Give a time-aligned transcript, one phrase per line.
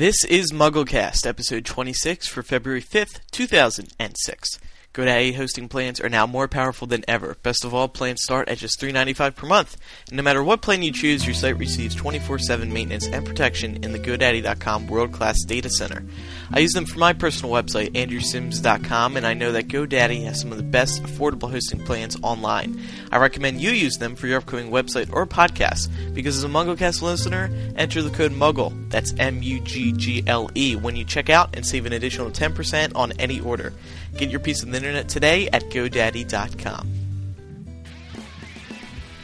[0.00, 4.58] This is MuggleCast, episode 26 for February 5th, 2006.
[4.92, 7.36] GoDaddy hosting plans are now more powerful than ever.
[7.44, 9.76] Best of all, plans start at just $3.95 per month.
[10.08, 13.92] And no matter what plan you choose, your site receives 24-7 maintenance and protection in
[13.92, 16.04] the GoDaddy.com world-class data center.
[16.50, 20.50] I use them for my personal website, AndrewSims.com, and I know that GoDaddy has some
[20.50, 22.80] of the best affordable hosting plans online.
[23.12, 27.00] I recommend you use them for your upcoming website or podcast, because as a MuggleCast
[27.00, 32.32] listener, enter the code MUGGLE, that's M-U-G-G-L-E, when you check out and save an additional
[32.32, 33.72] 10% on any order.
[34.16, 36.88] Get your piece of the internet today at GoDaddy.com.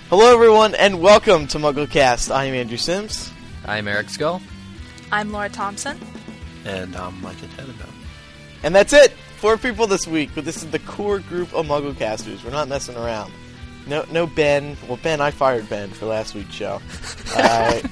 [0.09, 2.32] Hello, everyone, and welcome to MuggleCast.
[2.34, 3.32] I am Andrew Sims.
[3.66, 4.40] I'm Eric Scull.
[5.10, 5.98] I'm Laura Thompson.
[6.64, 7.92] And I'm Micah Tannenbaum.
[8.62, 9.12] And that's it.
[9.38, 12.42] Four people this week, but this is the core group of MuggleCasters.
[12.45, 13.32] We're not messing around.
[13.87, 14.76] No, no Ben.
[14.88, 16.80] Well, Ben, I fired Ben for last week's show.
[17.38, 17.82] Uh,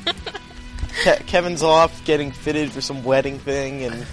[1.05, 4.07] Ke- Kevin's off getting fitted for some wedding thing, and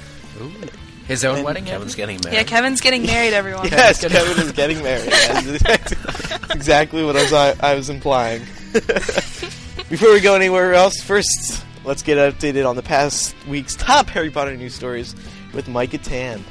[1.11, 1.65] His own And wedding.
[1.65, 1.97] Kevin's Andrew?
[1.97, 2.35] getting married.
[2.37, 3.67] Yeah, Kevin's getting married, everyone.
[3.71, 5.11] yes, Kevin is getting married.
[5.11, 8.41] That's exactly- exactly what I was, I was implying.
[9.89, 14.29] Before we go anywhere else, first let's get updated on the past week's top Harry
[14.29, 15.15] Potter news stories
[15.53, 16.43] with Micah Tan.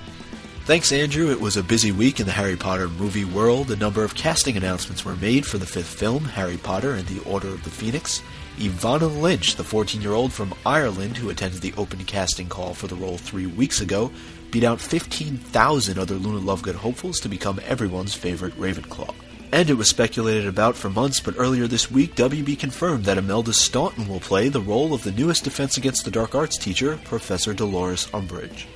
[0.66, 1.30] Thanks, Andrew.
[1.30, 3.70] It was a busy week in the Harry Potter movie world.
[3.70, 7.20] A number of casting announcements were made for the fifth film, Harry Potter and the
[7.28, 8.22] Order of the Phoenix.
[8.60, 12.88] Evanna Lynch, the 14 year old from Ireland who attended the open casting call for
[12.88, 14.12] the role three weeks ago,
[14.50, 19.14] beat out 15,000 other Luna Lovegood hopefuls to become everyone's favorite Ravenclaw.
[19.52, 23.52] And it was speculated about for months, but earlier this week, WB confirmed that Imelda
[23.52, 27.52] Staunton will play the role of the newest Defense Against the Dark Arts teacher, Professor
[27.52, 28.66] Dolores Umbridge.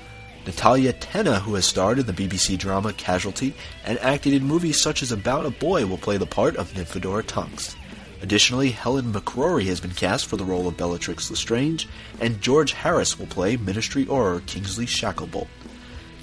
[0.46, 5.02] Natalia Tena, who has starred in the BBC drama Casualty and acted in movies such
[5.02, 7.76] as About a Boy, will play the part of Nymphadora Tonks.
[8.20, 11.88] Additionally, Helen McCrory has been cast for the role of Bellatrix Lestrange,
[12.20, 15.48] and George Harris will play Ministry Auror Kingsley Shacklebolt.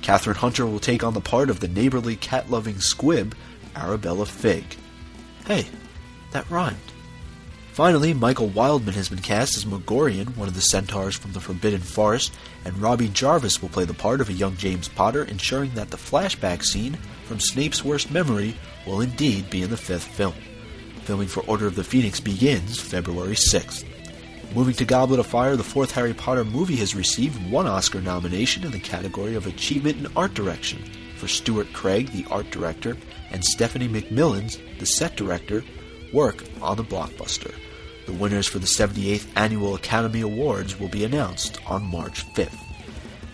[0.02, 3.35] Kathryn Hunter will take on the part of the neighborly cat-loving squib,
[3.75, 4.66] Arabella Fig.
[5.45, 5.67] Hey,
[6.31, 6.78] that rhymed.
[7.72, 11.79] Finally, Michael Wildman has been cast as Magorian, one of the centaurs from the Forbidden
[11.79, 12.34] Forest,
[12.66, 15.97] and Robbie Jarvis will play the part of a young James Potter, ensuring that the
[15.97, 20.33] flashback scene from Snape's worst memory will indeed be in the fifth film.
[21.06, 23.85] Filming for Order of the Phoenix begins February 6th.
[24.53, 28.66] Moving to Goblet of Fire, the fourth Harry Potter movie has received one Oscar nomination
[28.66, 30.84] in the category of Achievement in Art Direction
[31.16, 32.97] for Stuart Craig, the art director,
[33.31, 35.63] and Stephenie McMillan's, the set director,
[36.12, 37.56] work on the blockbuster.
[38.07, 42.59] The winners for the 78th Annual Academy Awards will be announced on March 5th.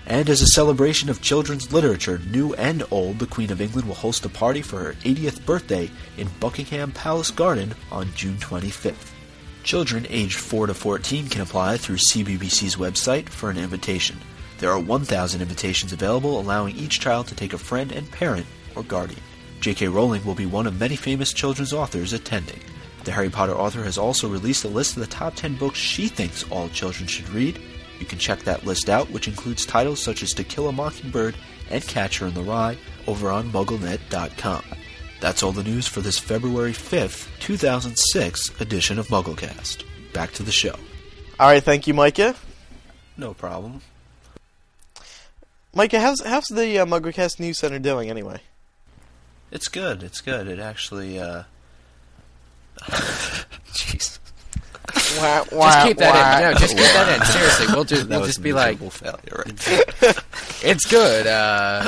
[0.06, 3.96] And as a celebration of children's literature, new and old, the Queen of England will
[3.96, 9.17] host a party for her 80th birthday in Buckingham Palace Garden on June 25th.
[9.68, 14.18] Children aged 4 to 14 can apply through CBBC's website for an invitation.
[14.60, 18.46] There are 1,000 invitations available, allowing each child to take a friend and parent
[18.78, 19.20] or guardian.
[19.60, 19.90] J.K.
[19.90, 22.62] Rowling will be one of many famous children's authors attending.
[23.04, 26.08] The Harry Potter author has also released a list of the top 10 books she
[26.08, 27.60] thinks all children should read.
[28.00, 31.36] You can check that list out, which includes titles such as To Kill a Mockingbird
[31.70, 34.64] and Catcher in the Rye, over on MuggleNet.com.
[35.20, 39.84] That's all the news for this February 5th, 2006 edition of MuggleCast.
[40.14, 40.76] Back to the show.
[41.40, 42.36] All right, thank you, Micah.
[43.18, 43.82] No problem.
[45.74, 48.40] Micah, how's how's the uh, MuggleCast News Center doing anyway?
[49.52, 50.04] It's good.
[50.04, 50.48] It's good.
[50.48, 51.44] It actually, uh.
[53.74, 54.20] Jeez.
[55.20, 56.52] Wah, Just keep that in.
[56.52, 57.26] No, just keep that in.
[57.28, 60.24] Seriously, we'll just we'll just be like, miserable failure right
[60.64, 61.28] it's good.
[61.28, 61.88] Uh,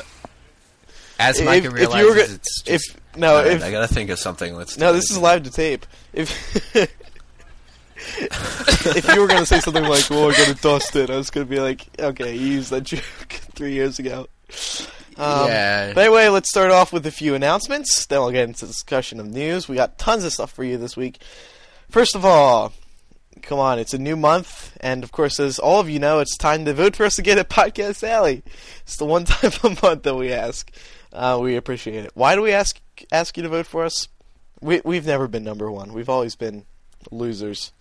[1.19, 3.71] as If- Micah if realizes, you were go- it's If just no, Alright, if I
[3.71, 4.55] gotta think of something.
[4.55, 4.77] Let's.
[4.77, 5.85] no, this is live to tape.
[6.13, 6.75] If
[7.95, 11.45] if you were gonna say something like, "Well, we're gonna dust it," I was gonna
[11.45, 13.01] be like, "Okay, you used that joke
[13.55, 14.27] three years ago."
[15.17, 15.93] Um, yeah.
[15.93, 18.05] But anyway, let's start off with a few announcements.
[18.05, 19.67] Then we'll get into discussion of news.
[19.67, 21.21] We got tons of stuff for you this week.
[21.89, 22.71] First of all,
[23.41, 26.37] come on, it's a new month, and of course, as all of you know, it's
[26.37, 28.43] time to vote for us again at Podcast Alley.
[28.83, 30.71] It's the one time a month that we ask.
[31.11, 32.11] Uh, we appreciate it.
[32.13, 32.79] Why do we ask
[33.11, 34.07] ask you to vote for us?
[34.61, 35.93] We we've never been number one.
[35.93, 36.65] We've always been
[37.11, 37.71] losers.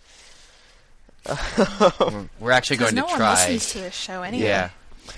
[1.26, 3.34] We're- We're actually Because going no to one try.
[3.34, 4.44] listens to this show anyway.
[4.46, 4.70] Yeah.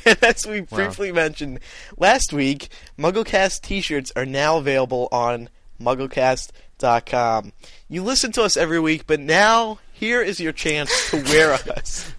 [0.22, 1.58] As we briefly mentioned
[1.98, 2.68] last week,
[2.98, 5.48] MuggleCast t-shirts are now available on
[5.80, 7.52] MuggleCast.com.
[7.88, 12.12] You listen to us every week, but now here is your chance to wear us.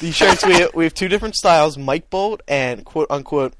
[0.00, 3.54] These shirts we we have two different styles: Mike Bolt and quote unquote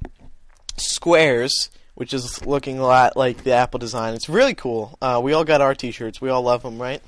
[0.76, 1.70] squares,
[2.00, 4.14] which is looking a lot like the Apple design.
[4.14, 4.96] It's really cool.
[5.02, 6.18] Uh, we all got our t-shirts.
[6.18, 7.02] We all love them, right?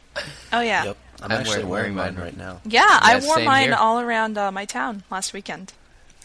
[0.53, 0.85] Oh yeah.
[0.85, 0.97] Yep.
[1.23, 2.25] I'm, I'm actually wearing- wearing wearing mine mine.
[2.25, 2.61] right now.
[2.67, 3.77] Yeah, I wore mine here.
[3.77, 5.73] all around uh, my town last weekend.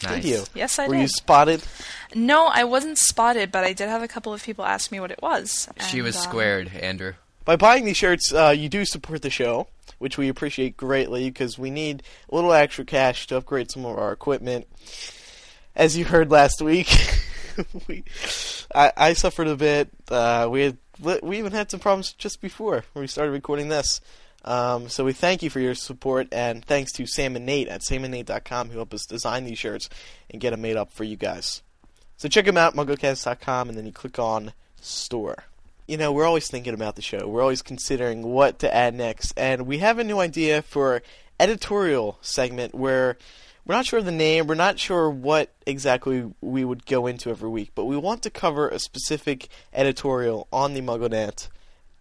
[0.02, 0.16] Nice.
[0.16, 0.44] Did you?
[0.54, 0.96] Yes, I Were did.
[0.98, 1.64] Were you spotted?
[2.14, 5.12] No, I wasn't spotted, but I did have a couple of people ask me what
[5.12, 5.66] it was.
[5.88, 7.14] She was um, squared, Andrew.
[7.46, 9.68] By buying these shirts, uh, you do support the show,
[9.98, 13.96] which we appreciate greatly because we need a little extra cash to upgrade some of
[13.96, 14.66] our equipment.
[15.78, 16.88] As you heard last week,
[17.88, 18.02] we,
[18.74, 19.88] I, I suffered a bit.
[20.10, 20.78] Uh, we had
[21.22, 24.00] we even had some problems just before we started recording this.
[24.44, 27.82] Um, so we thank you for your support, and thanks to Sam and Nate at
[27.82, 29.88] samandnate.com who helped us design these shirts
[30.28, 31.62] and get them made up for you guys.
[32.16, 35.44] So check them out, MuggleCast.com, and then you click on Store.
[35.86, 37.28] You know, we're always thinking about the show.
[37.28, 41.02] We're always considering what to add next, and we have a new idea for
[41.38, 43.16] editorial segment where
[43.68, 47.28] we're not sure of the name, we're not sure what exactly we would go into
[47.28, 51.48] every week, but we want to cover a specific editorial on the MuggleNet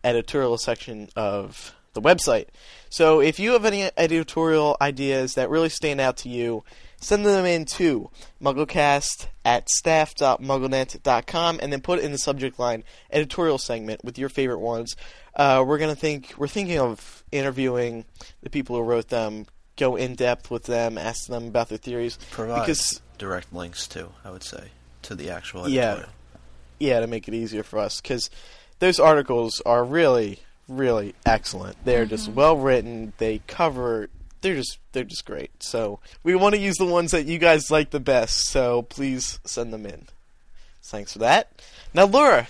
[0.01, 2.45] editorial section of the website.
[2.89, 6.63] So if you have any editorial ideas that really stand out to you,
[7.01, 8.09] send them in to
[8.41, 14.59] mugglecast at staff.mugglenet.com and then put in the subject line editorial segment with your favorite
[14.59, 14.95] ones.
[15.35, 18.05] Uh, we're gonna think we're thinking of interviewing
[18.41, 19.45] the people who wrote them,
[19.77, 22.17] go in depth with them, ask them about their theories.
[22.31, 24.69] Provide Because direct links to, I would say,
[25.03, 25.81] to the actual Yeah.
[25.91, 26.09] editorial.
[26.79, 28.29] yeah, to make it easier for us because
[28.79, 31.77] those articles are really, really excellent.
[31.85, 33.13] They're just well written.
[33.17, 34.09] They cover.
[34.41, 35.63] They're just they're just great.
[35.63, 38.45] So we want to use the ones that you guys like the best.
[38.49, 40.07] So please send them in.
[40.83, 41.51] Thanks for that.
[41.93, 42.47] Now, Laura,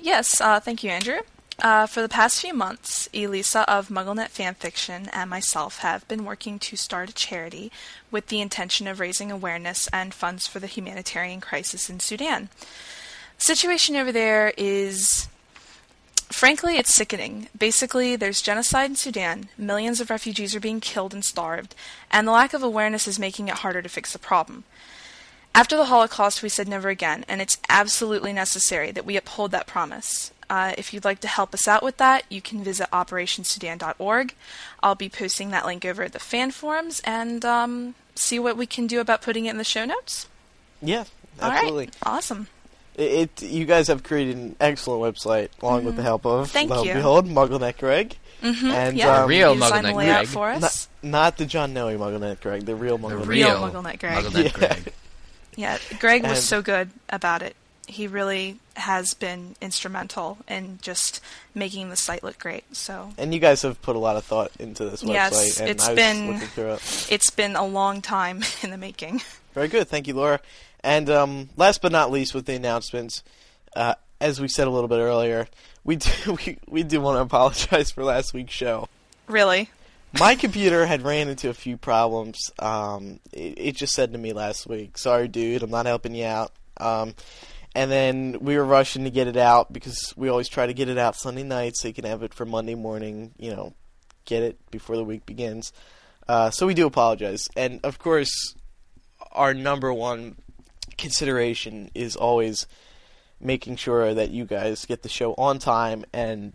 [0.00, 1.18] Yes, uh, thank you, Andrew.
[1.60, 6.60] Uh, for the past few months, Elisa of MuggleNet Fanfiction and myself have been working
[6.60, 7.72] to start a charity
[8.12, 12.48] with the intention of raising awareness and funds for the humanitarian crisis in Sudan.
[13.38, 15.26] The situation over there is,
[16.30, 17.48] frankly, it's sickening.
[17.58, 21.74] Basically, there's genocide in Sudan, millions of refugees are being killed and starved,
[22.08, 24.62] and the lack of awareness is making it harder to fix the problem.
[25.56, 29.66] After the Holocaust, we said never again, and it's absolutely necessary that we uphold that
[29.66, 30.30] promise.
[30.50, 34.34] Uh, if you'd like to help us out with that, you can visit operationsudan.org.
[34.82, 38.66] I'll be posting that link over at the fan forums and um, see what we
[38.66, 40.26] can do about putting it in the show notes.
[40.80, 41.04] yeah,
[41.42, 41.56] All right.
[41.58, 41.90] absolutely.
[42.02, 42.48] Awesome.
[42.96, 46.52] It, it you guys have created an excellent website along with the help of Mm-hmm.
[46.52, 46.94] Thank lo and you.
[46.94, 48.16] behold MuggleNet Greg.
[48.42, 48.66] Mm-hmm.
[48.70, 50.28] And, yeah, um, Real the MuggleNet layout Greg.
[50.28, 50.88] for Not, us.
[51.02, 53.26] not the John Noe MuggleNet Greg, the real The MuggleNet.
[53.26, 54.24] real real MuggleNet Greg.
[54.24, 54.50] MuggleNet Yeah.
[54.50, 54.92] Greg.
[55.56, 57.54] Yeah, Greg was And- so good about it.
[57.88, 61.20] He really has been instrumental in just
[61.54, 62.64] making the site look great.
[62.76, 65.68] So And you guys have put a lot of thought into this website, Yes, and
[65.68, 67.06] it's been- it.
[67.10, 69.22] it's been a long time in the making.
[69.54, 70.40] Very good, thank you, Laura.
[70.84, 73.24] And um, last but not least, with the announcements,
[73.74, 75.48] uh, as we said a little bit earlier,
[75.82, 76.10] we do
[76.46, 78.88] we, we do want to apologize for last week's show.
[79.26, 79.70] Really?
[80.18, 82.38] My computer had ran into a few problems.
[82.58, 86.24] Um, it, it just said to me last week, "Sorry, dude, I'm not helping you
[86.26, 87.14] out." Um,
[87.74, 90.88] and then we were rushing to get it out because we always try to get
[90.88, 93.32] it out Sunday night so you can have it for Monday morning.
[93.38, 93.74] You know,
[94.24, 95.72] get it before the week begins.
[96.26, 98.54] Uh, so we do apologize, and of course,
[99.32, 100.36] our number one
[100.98, 102.66] consideration is always
[103.40, 106.52] making sure that you guys get the show on time and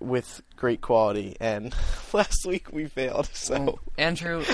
[0.00, 1.36] with great quality.
[1.40, 1.74] And
[2.12, 4.44] last week we failed, so Andrew,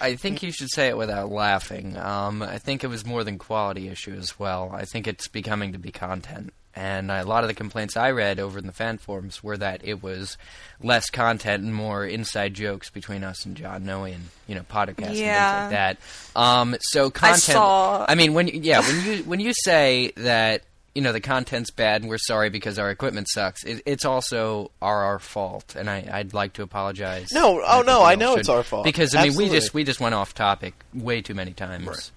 [0.00, 1.96] I think you should say it without laughing.
[1.96, 4.70] Um, I think it was more than quality issue as well.
[4.72, 6.52] I think it's becoming to be content.
[6.74, 9.80] And a lot of the complaints I read over in the fan forums were that
[9.82, 10.36] it was
[10.80, 15.16] less content and more inside jokes between us and John Noe and you know podcast
[15.16, 15.64] Yeah.
[15.64, 15.98] and things like
[16.34, 16.40] that.
[16.40, 17.48] Um, so content.
[17.48, 20.62] I, saw- I mean, when you, yeah, when you when you say that
[20.94, 24.70] you know the content's bad and we're sorry because our equipment sucks, it, it's also
[24.82, 27.28] our our fault, and I, I'd like to apologize.
[27.32, 28.40] No, And oh, no, I know should.
[28.40, 28.84] it's our fault.
[28.84, 31.86] because I mean we just we just went off topic way too many times.
[31.86, 32.10] Right.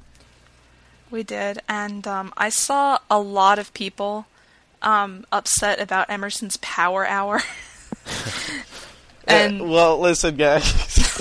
[1.12, 4.28] We did, and um, I saw a lot of people
[4.82, 7.42] um, upset about Emerson's Power Hour.
[9.28, 10.64] and Uh, well, listen, guys.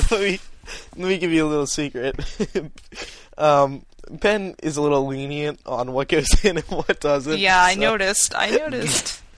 [0.11, 0.41] let me
[0.97, 2.15] let me give you a little secret.
[3.39, 7.39] um, Ben is a little lenient on what goes in and what doesn't.
[7.39, 8.35] yeah, I so- noticed.
[8.37, 9.23] I noticed.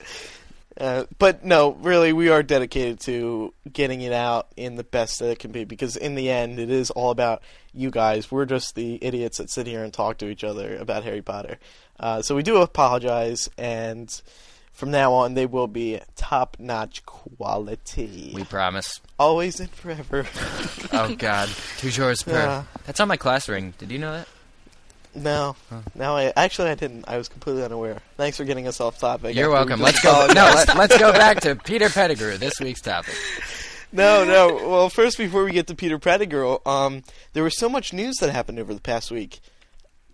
[0.75, 5.29] Uh, but no, really, we are dedicated to getting it out in the best that
[5.29, 7.43] it can be because in the end, it is all about
[7.75, 8.31] you guys.
[8.31, 11.59] We're just the idiots that sit here and talk to each other about Harry Potter.
[11.99, 14.19] Uh, so we do apologize, and
[14.71, 18.31] from now on, they will be top notch quality.
[18.33, 18.99] We promise.
[19.19, 20.25] Always and forever.
[20.91, 22.31] Oh God, toujours pur.
[22.31, 22.63] Yeah.
[22.87, 23.75] That's on my class ring.
[23.77, 24.27] Did you know that?
[25.15, 25.55] No,
[25.95, 27.05] no, I actually I didn't.
[27.07, 28.01] I was completely unaware.
[28.17, 29.35] Thanks for getting us off topic.
[29.35, 29.81] You're after we welcome.
[29.81, 30.27] Let's go.
[30.27, 32.37] No, let, let's go back to Peter Pettigrew.
[32.37, 33.15] This week's topic.
[33.91, 34.67] no, no.
[34.67, 37.03] Well, first, before we get to Peter Pettigrew, um,
[37.33, 39.39] there was so much news that happened over the past week.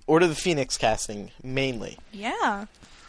[0.08, 1.98] Order of the Phoenix casting, mainly.
[2.12, 2.66] Yeah.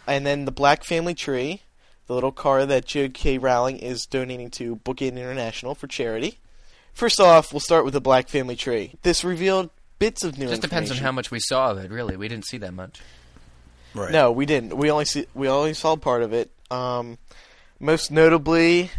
[0.07, 1.63] And then the Black Family Tree,
[2.07, 3.39] the little car that J.K.
[3.39, 6.39] Rowling is donating to Book Aid International for charity.
[6.93, 8.95] First off, we'll start with the Black Family Tree.
[9.03, 11.93] This revealed bits of new Just depends on how much we saw of it.
[11.93, 13.01] Really, we didn't see that much.
[13.95, 14.11] Right.
[14.11, 14.77] No, we didn't.
[14.77, 16.51] We only see we only saw part of it.
[16.73, 17.19] Um,
[17.79, 18.91] most notably,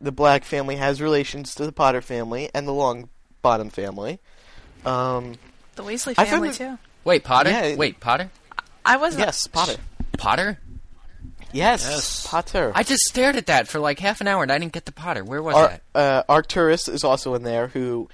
[0.00, 4.18] the Black family has relations to the Potter family and the Longbottom family.
[4.86, 5.34] Um,
[5.76, 6.78] The Weasley I found family it- too.
[7.04, 7.50] Wait, Potter.
[7.50, 8.30] Yeah, Wait, Potter.
[8.84, 9.24] I wasn't.
[9.26, 9.76] yes, Potter.
[10.18, 10.58] Potter.
[11.52, 12.26] Yes, Yes.
[12.26, 12.72] Potter.
[12.74, 14.92] I just stared at that for like half an hour and I didn't get the
[14.92, 15.24] Potter.
[15.24, 15.82] Where was Ar- that?
[15.94, 18.08] uh, Arcturus is also in there, who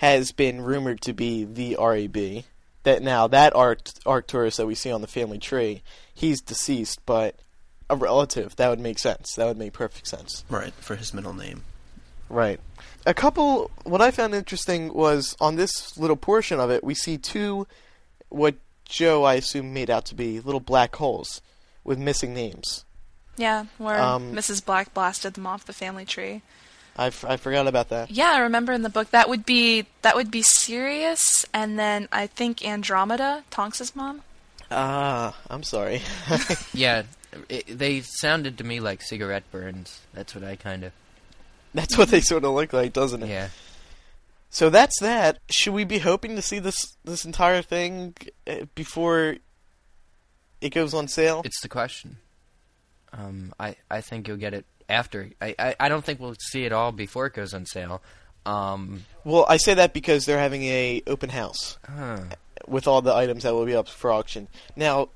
[0.00, 2.44] has been rumored to be the RAB.
[2.84, 5.82] That now that Arct- Arcturus that we see on the family tree,
[6.14, 7.36] he's deceased, but
[7.90, 8.56] a relative.
[8.56, 9.34] That would make sense.
[9.34, 10.44] That would make perfect sense.
[10.48, 11.64] Right, for his middle name.
[12.30, 12.58] Right.
[13.04, 13.70] A couple.
[13.84, 17.66] What I found interesting was on this little portion of it, we see two,
[18.30, 18.54] what
[18.86, 21.42] Jo I assume made out to be little black holes
[21.84, 22.86] with missing names.
[23.36, 24.64] Yeah, where Um, Mrs.
[24.64, 26.40] Black blasted them off the family tree.
[26.96, 28.10] I, f- I forgot about that.
[28.10, 32.08] Yeah, I remember in the book that would be that would be Sirius, and then
[32.12, 34.22] I think Andromeda, Tonks's mom.
[34.70, 36.02] Ah, I'm sorry.
[36.74, 37.02] Yeah,
[37.48, 40.00] it, they sounded to me like cigarette burns.
[40.14, 40.92] That's what I kind of.
[41.74, 43.28] That's what they sort of look like, doesn't it?
[43.28, 43.48] Yeah.
[44.50, 45.38] So that's that.
[45.48, 48.14] Should we be hoping to see this this entire thing
[48.46, 49.36] uh, before
[50.60, 51.42] it goes on sale?
[51.44, 52.16] It's the question.
[53.12, 55.28] Um, I I think you'll get it after.
[55.40, 58.02] I, I I don't think we'll see it all before it goes on sale.
[58.46, 62.20] Um, Well, I say that because they're having a open house huh.
[62.66, 64.48] with all the items that will be up for auction.
[64.76, 65.10] Now,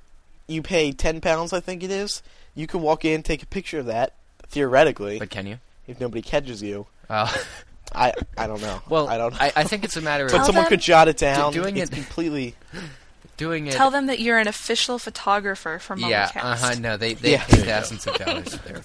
[0.47, 2.23] you pay ten pounds, I think it is.
[2.55, 4.13] You can walk in, take a picture of that.
[4.49, 5.59] Theoretically, But can you?
[5.89, 7.33] if nobody catches you, Uh,
[7.95, 8.81] I I don't know.
[8.89, 9.35] well, I don't.
[9.41, 10.33] I, I think it's a matter of.
[10.33, 11.53] but someone them- could jot it down.
[11.53, 12.55] doing it's it- completely.
[13.37, 13.73] doing it.
[13.73, 16.45] Tell them that you're an official photographer for yeah, MuggleCast.
[16.45, 16.75] uh huh.
[16.79, 17.45] No, they they Yeah.
[17.47, 18.83] pay thousands of dollars for there.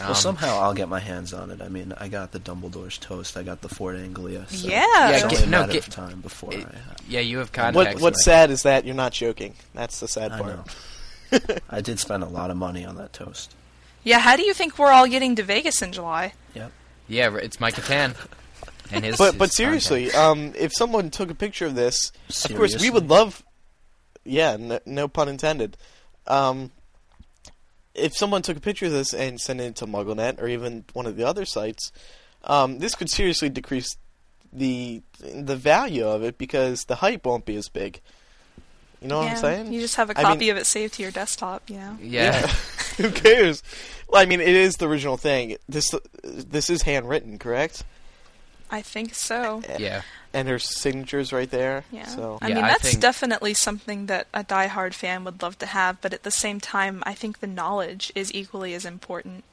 [0.00, 1.62] Um, well, somehow I'll get my hands on it.
[1.62, 3.36] I mean, I got the Dumbledore's toast.
[3.36, 4.44] I got the Ford Anglia.
[4.48, 4.82] So Yeah.
[4.86, 6.74] Yeah, It's get- a no, matter get- of time before it- I.
[7.08, 7.76] yeah, you have contacts.
[7.94, 9.54] What what's like- sad is that you're not joking.
[9.74, 10.56] That's the sad I part.
[11.32, 11.40] know.
[11.70, 13.54] I did spend a lot of money on that toast.
[14.02, 16.32] Yeah, how do you think we're all getting to Vegas in July?
[16.54, 16.72] Yep.
[17.08, 18.14] Yeah, it's Mike Catan.
[18.90, 22.12] And his, But but seriously, um, if someone took a picture of this,
[22.44, 23.42] of course we would love.
[24.24, 25.76] Yeah, no, no pun intended.
[26.26, 26.70] Um,
[27.94, 31.06] if someone took a picture of this and sent it to MuggleNet or even one
[31.06, 31.92] of the other sites,
[32.44, 33.96] um, this could seriously decrease
[34.52, 38.00] the the value of it because the hype won't be as big.
[39.00, 39.72] You know what I'm saying?
[39.72, 41.98] You just have a copy mean- of it saved to your desktop, you know?
[42.00, 42.46] yeah.
[42.96, 43.62] Who cares?
[44.08, 45.56] Well, I mean, it is the original thing.
[45.68, 47.84] This this is handwritten, correct?
[48.70, 49.62] I think so.
[49.78, 50.02] yeah.
[50.32, 51.84] And her signature's right there.
[51.92, 52.06] Yeah.
[52.06, 55.58] So I Yeah, mean, I that's think- definitely something that a diehard fan would love
[55.58, 59.44] to have, but at the same time, I think the knowledge is equally as important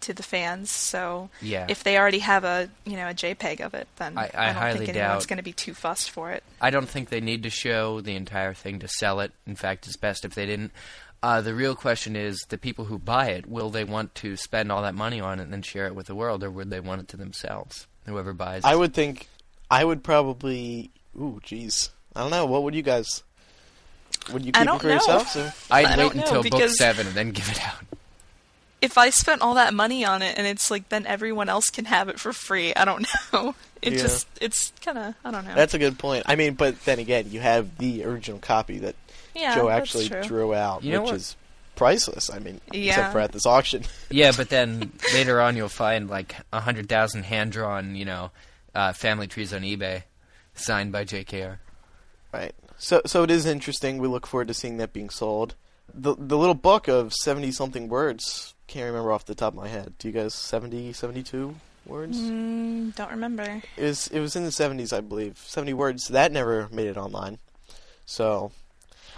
[0.00, 0.70] to the fans.
[0.70, 1.66] So Yeah.
[1.68, 4.54] if they already have a, you know, a JPEG of it, then I- I don't
[4.56, 6.42] highly think anyone's going to be too fussed for it.
[6.60, 9.32] I don't think they need to show the entire thing to sell it.
[9.46, 10.72] In fact, it's best if they didn't.
[11.22, 14.72] Uh, the real question is the people who buy it, will they want to spend
[14.72, 16.80] all that money on it and then share it with the world, or would they
[16.80, 17.86] want it to themselves?
[18.06, 19.28] Whoever buys I would think,
[19.70, 20.90] I would probably.
[21.16, 21.90] Ooh, jeez.
[22.16, 22.46] I don't know.
[22.46, 23.22] What would you guys?
[24.32, 24.94] Would you keep it don't for know.
[24.94, 25.36] yourselves?
[25.36, 25.52] Or?
[25.70, 27.74] I'd I wait don't know, until book because- seven and then give it out.
[28.80, 31.84] If I spent all that money on it and it's like then everyone else can
[31.84, 33.54] have it for free, I don't know.
[33.80, 33.98] It Yeah.
[34.00, 35.54] just, it's kind of, I don't know.
[35.54, 36.24] That's a good point.
[36.26, 38.96] I mean, but then again, you have the original copy that
[39.36, 40.22] yeah, Jo that's actually true.
[40.24, 41.16] drew out, You know which what?
[41.16, 41.36] is
[41.76, 42.30] priceless.
[42.30, 42.90] I mean, Yeah.
[42.92, 43.84] except for at this auction.
[44.10, 48.30] Yeah, but then later on you'll find like a hundred thousand hand drawn, you know,
[48.74, 50.02] uh, family trees on eBay,
[50.54, 51.58] signed by JKR.
[52.32, 52.54] Right.
[52.78, 53.98] So so it is interesting.
[53.98, 55.54] We look forward to seeing that being sold.
[55.94, 59.68] The the little book of 70 something words, can't remember off the top of my
[59.68, 59.94] head.
[59.98, 61.54] Do you guys 70 72
[61.86, 62.18] words?
[62.18, 63.62] Mm, don't remember.
[63.76, 65.38] It was it was in the 70s, I believe.
[65.38, 66.08] 70 words.
[66.08, 67.38] That never made it online.
[68.06, 68.52] So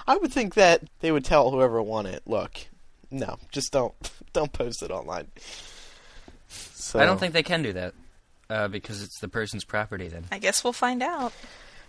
[0.07, 2.67] I would think that they would tell whoever won it, look,
[3.11, 3.95] no, just don't
[4.33, 5.29] don't post it online.
[6.49, 7.95] So I don't think they can do that
[8.51, 10.09] uh, because it's the person's property.
[10.09, 11.33] Then I guess we'll find out.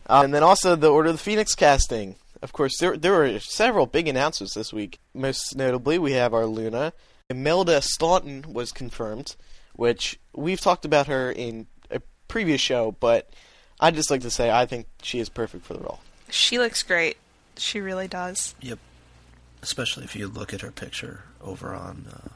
[0.07, 2.15] Uh, and then also the Order of the Phoenix casting.
[2.41, 4.99] Of course, there there were several big announcements this week.
[5.13, 6.93] Most notably, we have our Luna.
[7.29, 9.35] Imelda Staunton was confirmed,
[9.75, 13.33] which we've talked about her in a previous show, but
[13.79, 16.01] I'd just like to say I think she is perfect for the role.
[16.29, 17.17] She looks great.
[17.57, 18.55] She really does.
[18.61, 18.79] Yep.
[19.61, 22.29] Especially if you look at her picture over on uh,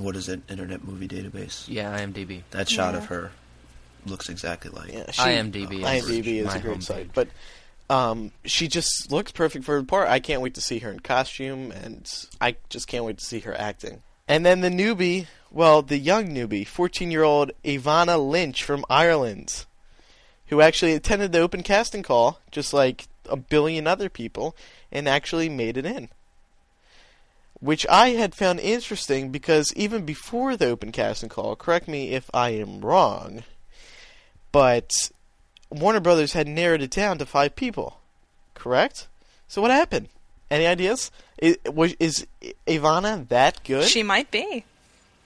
[0.00, 1.64] what is it, Internet Movie Database.
[1.68, 2.42] yeah, IMDb.
[2.50, 2.98] That shot Yeah.
[2.98, 3.32] of her
[4.06, 4.92] looks exactly like.
[4.92, 7.28] Yeah, IMDb is IMDb is my a great site, but
[7.90, 10.08] um, she just looks perfect for the part.
[10.08, 13.40] I can't wait to see her in costume, and I just can't wait to see
[13.40, 14.02] her acting.
[14.26, 19.66] And then the newbie, well, the young newbie, 14-year-old Evanna Lynch from Ireland,
[20.46, 24.56] who actually attended the open casting call, just like a billion other people,
[24.90, 26.08] and actually made it in.
[27.60, 32.28] Which I had found interesting because even before the open casting call, correct me if
[32.34, 33.44] I am wrong,
[34.50, 34.90] but
[35.70, 38.00] Warner Brothers had narrowed it down to five people,
[38.54, 39.08] correct?
[39.48, 40.08] So what happened?
[40.50, 41.10] Any ideas?
[41.38, 41.56] Is,
[41.98, 42.26] is
[42.68, 43.84] Evanna that good?
[43.88, 44.64] She might be.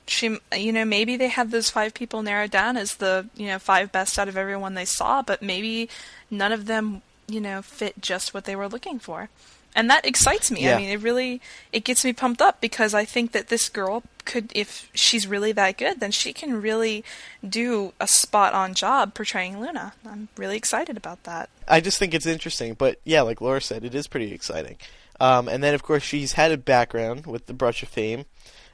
[0.07, 3.59] She, you know, maybe they had those five people narrowed down as the, you know,
[3.59, 5.89] five best out of everyone they saw, but maybe
[6.31, 9.29] none of them, you know, fit just what they were looking for.
[9.75, 10.65] And that excites me.
[10.65, 10.77] Yeah.
[10.77, 14.03] I mean, it really, it gets me pumped up because I think that this girl
[14.25, 17.05] could, if she's really that good, then she can really
[17.47, 19.93] do a spot on job portraying Luna.
[20.07, 21.51] I'm really excited about that.
[21.69, 24.79] I just think it's interesting, but yeah, like Laura said, it is pretty exciting.
[25.21, 28.25] Um, and then, of course, she's had a background with the Brush of Fame.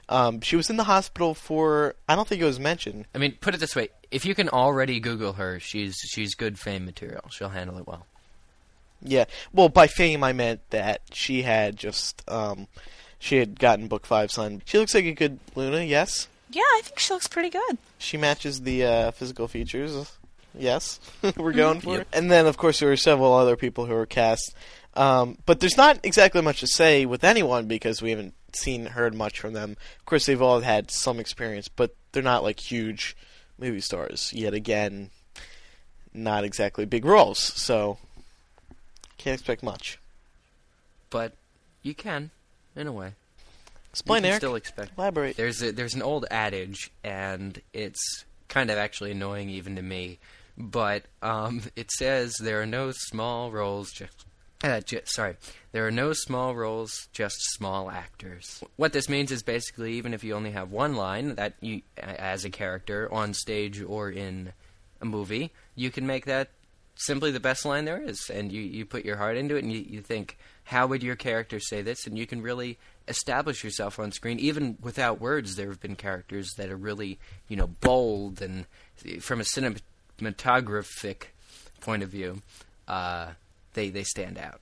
[0.09, 3.05] Um, she was in the hospital for I don't think it was mentioned.
[3.15, 6.59] I mean, put it this way: if you can already Google her, she's she's good
[6.59, 7.23] fame material.
[7.29, 8.05] She'll handle it well.
[9.03, 12.67] Yeah, well, by fame I meant that she had just um,
[13.19, 14.61] she had gotten book five signed.
[14.65, 15.83] She looks like a good Luna.
[15.83, 17.77] Yes, Yeah, I think she looks pretty good.
[17.97, 20.17] she matches the uh, physical features.
[20.57, 20.99] Yes,
[21.37, 22.01] we're going for Yep.
[22.01, 22.07] it.
[22.13, 24.53] And then, of course, there were several other people who were cast.
[24.95, 29.15] Um, but there's not exactly much to say with anyone because we haven't seen heard
[29.15, 29.71] much from them.
[29.99, 33.17] Of course, they've all had some experience, but they're not like huge
[33.57, 34.53] movie stars yet.
[34.53, 35.09] Again,
[36.13, 37.97] not exactly big roles, so
[39.23, 39.97] can't expect much.
[41.09, 41.33] But
[41.81, 42.31] you can,
[42.75, 43.13] in a way.
[43.91, 44.39] Explain, you can Eric.
[44.41, 44.91] still expect.
[44.97, 45.37] Elaborate.
[45.37, 50.19] There's a, there's an old adage, and it's kind of actually annoying even to me.
[50.57, 53.91] But um, it says there are no small roles.
[53.91, 54.25] Just,
[54.63, 55.35] uh, ju- sorry,
[55.71, 58.63] there are no small roles, just small actors.
[58.75, 62.45] What this means is basically, even if you only have one line that you, as
[62.45, 64.53] a character on stage or in
[65.01, 66.49] a movie, you can make that
[66.95, 69.71] simply the best line there is, and you, you put your heart into it, and
[69.71, 72.05] you, you think, how would your character say this?
[72.07, 72.77] And you can really
[73.07, 75.55] establish yourself on screen, even without words.
[75.55, 78.65] There have been characters that are really, you know, bold, and
[79.19, 81.23] from a cinematographic
[81.81, 82.41] point of view,
[82.87, 83.31] uh,
[83.73, 84.61] they they stand out.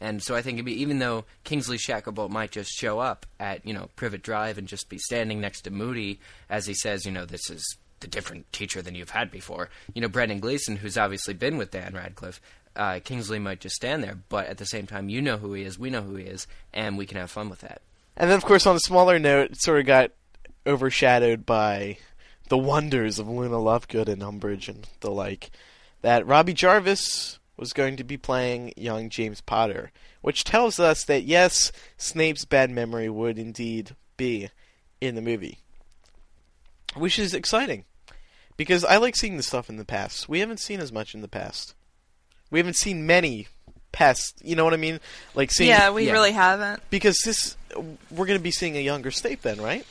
[0.00, 3.74] And so I think be, even though Kingsley Shacklebolt might just show up at you
[3.74, 7.24] know Privet Drive and just be standing next to Moody as he says, you know,
[7.24, 9.68] this is the different teacher than you've had before.
[9.94, 12.40] You know, Brendan Gleeson, who's obviously been with Dan Radcliffe,
[12.76, 15.64] uh, Kingsley might just stand there, but at the same time, you know who he
[15.64, 17.82] is, we know who he is, and we can have fun with that.
[18.16, 20.12] And then, of course, on a smaller note, it sort of got
[20.66, 21.98] overshadowed by
[22.48, 25.50] the wonders of Luna Lovegood and Umbridge and the like.
[26.02, 31.24] That Robbie Jarvis was going to be playing young James Potter, which tells us that
[31.24, 34.50] yes, Snape's bad memory would indeed be
[35.00, 35.58] in the movie,
[36.98, 37.84] which is exciting
[38.56, 40.28] because I like seeing the stuff in the past.
[40.28, 41.74] We haven't seen as much in the past.
[42.50, 43.46] We haven't seen many
[43.92, 44.40] past.
[44.44, 45.00] You know what I mean?
[45.34, 46.12] Like seeing yeah, we yeah.
[46.12, 46.82] really haven't.
[46.90, 47.56] because this
[48.10, 49.86] we're going to be seeing a younger state then, right?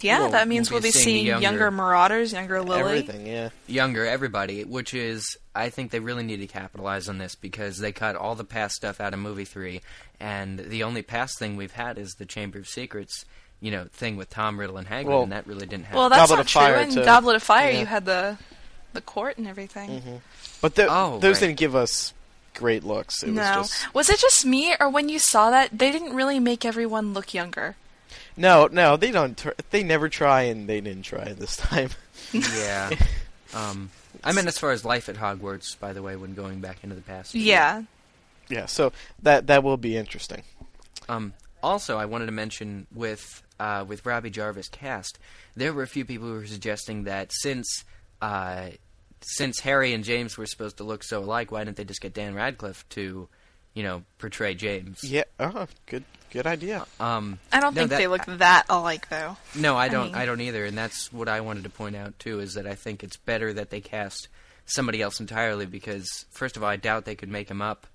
[0.00, 2.80] Yeah, Well, that means we'll we'll be be seeing seeing younger- younger Marauders, younger Lily.
[2.98, 3.50] Everything, yeah.
[3.68, 7.92] younger everybody, which is I think they really need to capitalize on this because they
[7.92, 9.80] cut all the past stuff out of movie three,
[10.18, 13.24] and the only past thing we've had is the Chamber of Secrets,
[13.62, 15.98] you know, thing with Tom Riddle and Hagrid, Well- and that really didn't happen.
[15.98, 16.60] Well, that's Goblet not of true.
[16.60, 17.04] Fire, In too.
[17.04, 17.80] Goblet of Fire, Yeah.
[17.80, 18.36] you had the
[18.92, 20.20] the court and everything.
[20.60, 21.46] But th- Oh, those right.
[21.48, 22.12] didn't give us
[22.52, 23.22] great looks.
[23.22, 26.12] It no, was just was it just me, or when you saw that they didn't
[26.14, 27.76] really make everyone look younger?
[28.36, 28.96] no, no.
[28.98, 29.36] They don't.
[29.38, 31.90] Tr- they never try, and they didn't try this time.
[32.32, 32.90] yeah.
[33.54, 33.90] Um,
[34.24, 36.94] I meant as far as life at Hogwarts, by the way, when going back into
[36.96, 37.34] the past.
[37.34, 37.82] Yeah,
[38.48, 40.42] yeah, so that that will be interesting.
[41.06, 45.18] Um, also, I wanted to mention with uh, with Robbie Jarvis cast,
[45.56, 47.84] there were a few people who were suggesting that since
[48.20, 48.70] uh,
[49.20, 52.12] since Harry and James were supposed to look so alike, why didn't they just get
[52.14, 53.28] Dan Radcliffe to,
[53.74, 54.98] you know, portray James?
[55.04, 55.24] Yeah.
[55.38, 56.04] Oh, good.
[56.32, 56.86] Good idea.
[56.98, 59.36] Um, I don't no, think that- they look that alike though.
[59.54, 60.06] No, I I don't.
[60.06, 62.40] mean- I don't either, and that's what I wanted to point out too.
[62.40, 64.28] Is that I think it's better that they cast
[64.64, 67.86] somebody else entirely because, first of all, I doubt they could make him up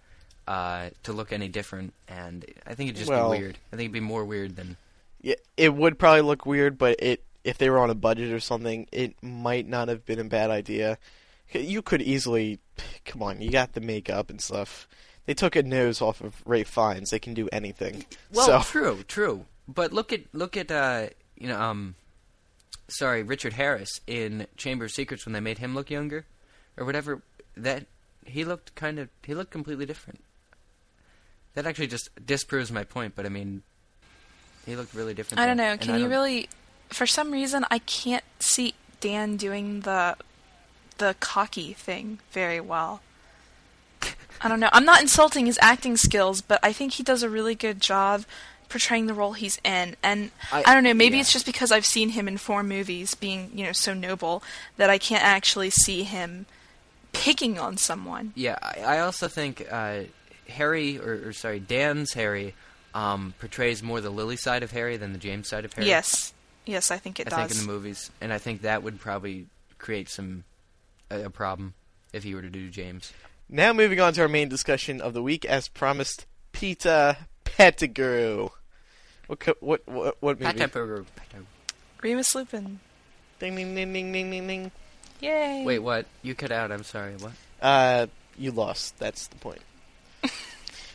[0.47, 3.57] uh, to look any different, and I think it'd just Well- be weird.
[3.73, 4.77] I think it'd be more weird than
[5.27, 8.39] Yeah, it would probably look weird, but it if they were on a budget or
[8.39, 10.97] something, it might not have been a bad idea.
[11.51, 12.59] You could easily,
[13.03, 14.87] come on, you got the makeup and stuff.
[15.25, 17.09] They took a nose off of Ralph Fiennes.
[17.09, 18.05] They can do anything.
[18.31, 19.43] Well, so, true, true.
[19.67, 21.95] But look at look at uh, you know um,
[22.87, 26.25] sorry, Richard Harris in Chamber of Secrets when they made him look younger,
[26.77, 27.21] or whatever.
[27.57, 27.85] That
[28.25, 30.23] he looked kind of he looked completely different.
[31.53, 33.63] That actually just disproves my point, but I mean,
[34.67, 35.39] he looked really different.
[35.39, 35.77] I don't know.
[35.77, 36.49] Can you really?
[36.89, 40.15] For some reason, I can't see Dan doing the
[40.97, 43.01] the cocky thing very well.
[44.41, 44.69] I don't know.
[44.71, 48.23] I'm not insulting his acting skills, but I think he does a really good job
[48.69, 49.95] portraying the role he's in.
[50.03, 50.93] And I, I- don't know.
[50.93, 51.21] Maybe yeah.
[51.21, 54.43] it's just because I've seen him in four movies, being you know so noble
[54.75, 56.45] that I can't actually see him
[57.13, 58.33] picking on someone.
[58.35, 60.01] Yeah, I, I also think uh,
[60.49, 62.53] Harry, or, or sorry, Dan's Harry,
[62.97, 65.87] um, portrays more the Lily side of Harry than the James side of Harry.
[65.87, 66.33] Yes,
[66.65, 67.39] yes, I think it I does.
[67.39, 69.45] I think in the movies, and I think that would probably
[69.77, 70.43] create some
[71.11, 71.75] a, a problem
[72.11, 73.13] if he were to do James.
[73.47, 78.49] Now moving on to our main discussion of the week, as promised, Peter Pettigrew.
[79.27, 80.57] What co- what what what movie?
[80.57, 81.45] Patapuru- Patapuru.
[82.01, 82.79] Remus Lupin.
[83.39, 84.71] Ding ding ding ding ding ding ding.
[85.19, 85.63] Yay!
[85.65, 86.07] Wait, what?
[86.23, 86.71] You cut out.
[86.71, 87.13] I'm sorry.
[87.17, 87.33] What?
[87.61, 88.07] Uh,
[88.37, 88.97] you lost.
[88.97, 89.61] That's the point.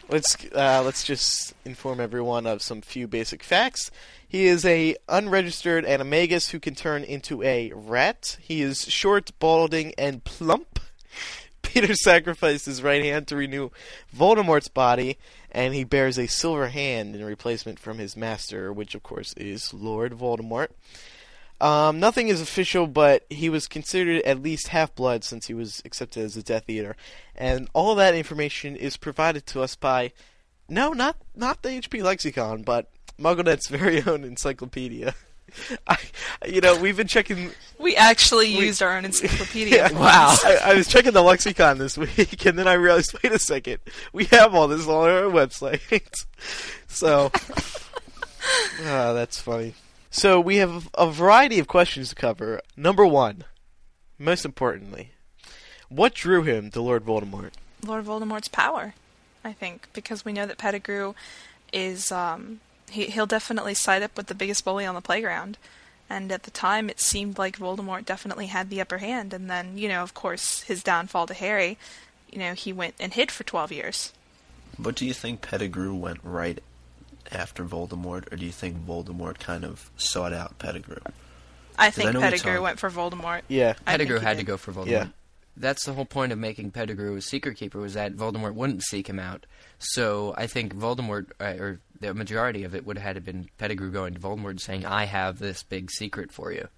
[0.09, 3.91] let's uh, let's just inform everyone of some few basic facts.
[4.27, 8.39] He is a unregistered animagus who can turn into a rat.
[8.41, 10.81] He is short, balding, and plump.
[11.63, 13.71] Peter sacrificed his right hand to renew
[14.15, 15.19] Voldemort's body,
[15.51, 19.73] and he bears a silver hand in replacement from his master, which of course is
[19.73, 20.69] Lord Voldemort.
[21.63, 25.81] Um, nothing is official, but he was considered at least half blood since he was
[25.85, 26.97] accepted as a Death Eater,
[27.37, 30.11] and all that information is provided to us by
[30.69, 35.15] no, not not the HP lexicon, but MuggleNet's very own encyclopedia.
[35.87, 35.99] I,
[36.47, 37.51] you know, we've been checking.
[37.79, 39.77] We actually We- used our own encyclopedia.
[39.77, 39.93] Yeah.
[39.93, 40.35] Wow.
[40.45, 43.79] I, I was checking the lexicon this week, and then I realized, wait a second,
[44.13, 46.25] we have all this on our website.
[46.89, 47.31] so,
[48.85, 49.75] ah, that's funny.
[50.15, 52.61] So we have a variety of questions to cover.
[52.77, 53.45] Number one,
[54.19, 55.13] most importantly,
[55.89, 57.53] what drew him to Lord Voldemort?
[57.85, 58.93] Lord Voldemort's power,
[59.43, 61.15] I think, because we know that Pettigrew
[61.73, 65.57] is um, he he'll definitely side up with the biggest bully on the playground.
[66.11, 69.33] And at the time, it seemed like Voldemort definitely had the upper hand.
[69.33, 71.79] And then, you know, of course, his downfall to Harry,
[72.31, 74.13] you know, he went and hid for 12 years.
[74.79, 76.63] But do you think Pettigrew went right
[77.35, 80.97] after Voldemort, or do you think Voldemort kind of sought out Pettigrew?
[81.79, 83.43] I I think know we Pettigrew talked- went for Voldemort.
[83.49, 84.87] Yeah, Pettigrew had to go for Voldemort.
[84.91, 85.07] Yeah.
[85.57, 89.07] That's the whole point of making Pettigrew a secret keeper was that Voldemort wouldn't seek
[89.09, 89.45] him out.
[89.79, 93.49] So I think Voldemort, uh, or the majority of it, would have had to been
[93.59, 96.69] Pettigrew going to Voldemort and saying, "I have this big secret for you."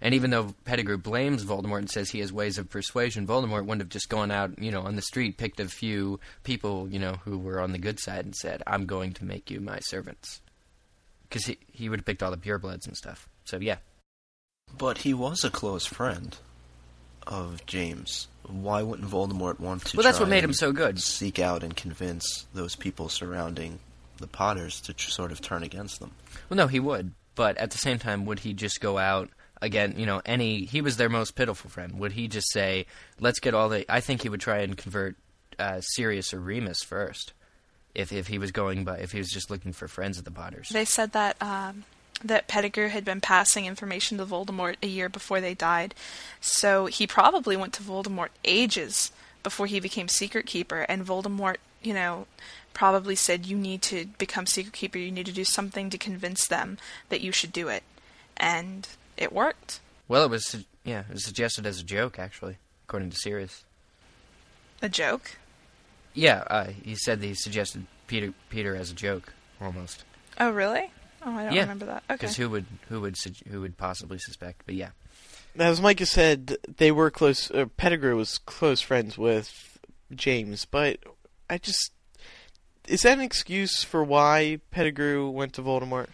[0.00, 3.80] And even though Pettigrew blames Voldemort and says he has ways of persuasion, Voldemort wouldn't
[3.80, 7.14] have just gone out, you know, on the street, picked a few people, you know,
[7.24, 10.40] who were on the good side and said, "I'm going to make you my servants,"
[11.28, 13.26] because he he would have picked all the purebloods and stuff.
[13.44, 13.76] So yeah,
[14.76, 16.36] But he was a close friend
[17.26, 18.28] of James.
[18.46, 19.96] Why wouldn't Voldemort want to?
[19.96, 21.00] well, that's what made him so good.
[21.00, 23.78] Seek out and convince those people surrounding
[24.18, 26.12] the Potters to tr- sort of turn against them.
[26.48, 29.30] Well, no, he would, but at the same time, would he just go out
[29.62, 29.94] again?
[29.96, 31.98] You know, any he was their most pitiful friend.
[31.98, 32.86] Would he just say,
[33.20, 33.90] "Let's get all the"?
[33.90, 35.16] I think he would try and convert
[35.58, 37.32] uh, Sirius or Remus first,
[37.94, 40.30] if if he was going by if he was just looking for friends at the
[40.30, 40.68] Potters.
[40.68, 41.84] They said that um,
[42.22, 45.94] that Pettigrew had been passing information to Voldemort a year before they died,
[46.40, 49.10] so he probably went to Voldemort ages
[49.42, 52.26] before he became Secret Keeper, and Voldemort, you know,
[52.74, 54.98] probably said, "You need to become Secret Keeper.
[54.98, 57.82] You need to do something to convince them that you should do it,"
[58.36, 59.80] and it worked.
[60.08, 63.64] Well, it was yeah, it was suggested as a joke actually, according to Sirius.
[64.82, 65.36] A joke.
[66.14, 70.04] Yeah, uh, he said that he suggested Peter Peter as a joke almost.
[70.38, 70.90] Oh, really?
[71.22, 72.04] Oh, I don't Yeah, remember that.
[72.10, 72.14] Okay.
[72.14, 74.62] Because who would who would sug- who would possibly suspect?
[74.66, 74.90] But yeah,
[75.58, 77.50] as Micah said, they were close.
[77.50, 79.78] Uh, Pettigrew was close friends with
[80.14, 80.98] James, but
[81.50, 81.92] I just
[82.86, 86.06] is that an excuse for why Pettigrew went to Voldemort?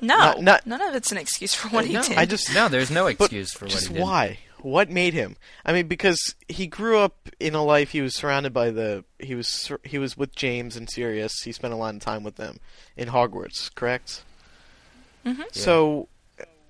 [0.00, 2.18] No, Not- not- none of it's an excuse for what he no, did.
[2.18, 4.02] I just no, there's no But excuse for what just he did.
[4.02, 4.38] why?
[4.62, 5.36] What made him?
[5.64, 9.34] I mean, because he grew up in a life he was surrounded by the he
[9.34, 11.42] was he was with James and Sirius.
[11.42, 12.58] He spent a lot of time with them
[12.96, 14.22] in Hogwarts, correct?
[15.24, 15.44] Mhm.
[15.52, 16.08] So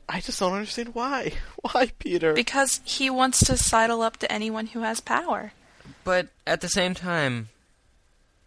[0.08, 1.32] I just don't understand why.
[1.72, 2.32] Why, Peter?
[2.32, 5.52] because he wants to sidle up to anyone who has power.
[6.04, 7.48] But at the same time,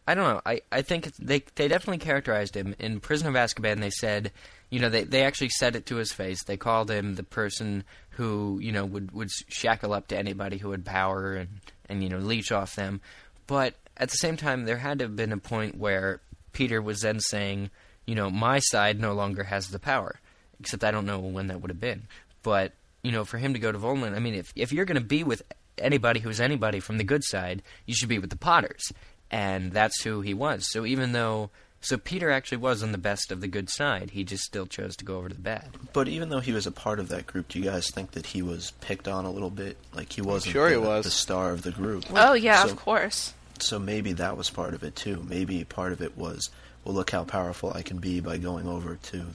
[0.10, 0.42] I don't know.
[0.44, 3.80] I, I think they they definitely characterized him in Prisoner of Azkaban.
[3.80, 4.32] They said,
[4.72, 6.44] you know, they they actually said it to his face.
[6.44, 10.72] They called him the person who you know would would shackle up to anybody who
[10.72, 11.50] had power and
[11.88, 13.02] and you know leech off them.
[13.46, 16.22] But at the same time, there had to have been a point where
[16.54, 17.70] Peter was then saying,
[18.08, 20.20] you know, my side no longer has the power.
[20.60, 22.08] except I don't know when that would have been.
[22.42, 25.00] But you know, for him to go to Voldemort, I mean, if if you're going
[25.00, 25.44] to be with
[25.78, 28.92] anybody who's anybody from the good side, you should be with the Potters,
[29.32, 30.70] and that's who he was.
[30.72, 31.50] So even though,
[31.82, 34.96] so Peter actually was on the best of the good side, he just still chose
[34.98, 35.70] to go over to the bad.
[35.94, 38.28] But even though he was a part of that group, do you guys think that
[38.28, 39.78] he was picked on a little bit?
[39.94, 41.06] Like he wasn't sure he was.
[41.06, 42.06] the star of the group.
[42.14, 43.34] Oh yeah, So- of course.
[43.62, 45.26] So maybe that was part of it too.
[45.28, 46.50] Maybe part of it was,
[46.86, 49.26] well, look how powerful I can be by going over to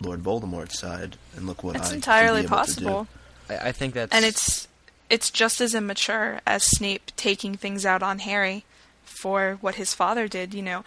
[0.00, 2.70] Lord Voldemort's side, and look what It's I can entirely be able to do.
[2.70, 3.08] It's entirely possible.
[3.48, 4.66] I, I think that's And it's
[5.08, 8.64] it's just as immature as Snape taking things out on Harry
[9.12, 10.84] for what his father did, you know.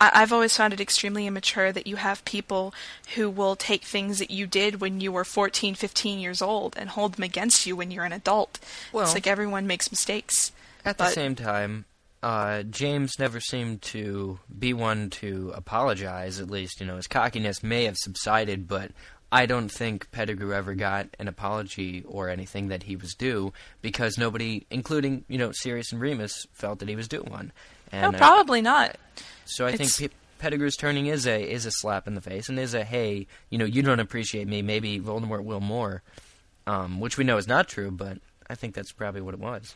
[0.00, 2.74] I've always found it extremely immature that you have people
[3.14, 6.90] who will take things that you did when you were 14, 15 years old and
[6.90, 8.58] hold them against you when you're an adult.
[8.92, 10.52] Well- it's like everyone makes mistakes.
[10.84, 11.86] At the same time,
[12.22, 16.40] uh, James never seemed to be one to apologize.
[16.40, 18.90] At least, you know, his cockiness may have subsided, but
[19.34, 24.16] I don't think Pettigrew ever got an apology or anything that he was due because
[24.16, 27.52] nobody, including you know Sirius and Remus, felt that he was due one.
[27.92, 28.96] No, And uh, probably not.
[29.44, 32.48] so I think it's- Pe- Pettigrew's turning is a is a slap in the face
[32.48, 34.60] and is a hey, you know, you don't appreciate me.
[34.62, 36.02] Maybe Voldemort will more,
[36.66, 38.18] um, which we know is not true, but
[38.50, 39.74] I think that's probably what it was.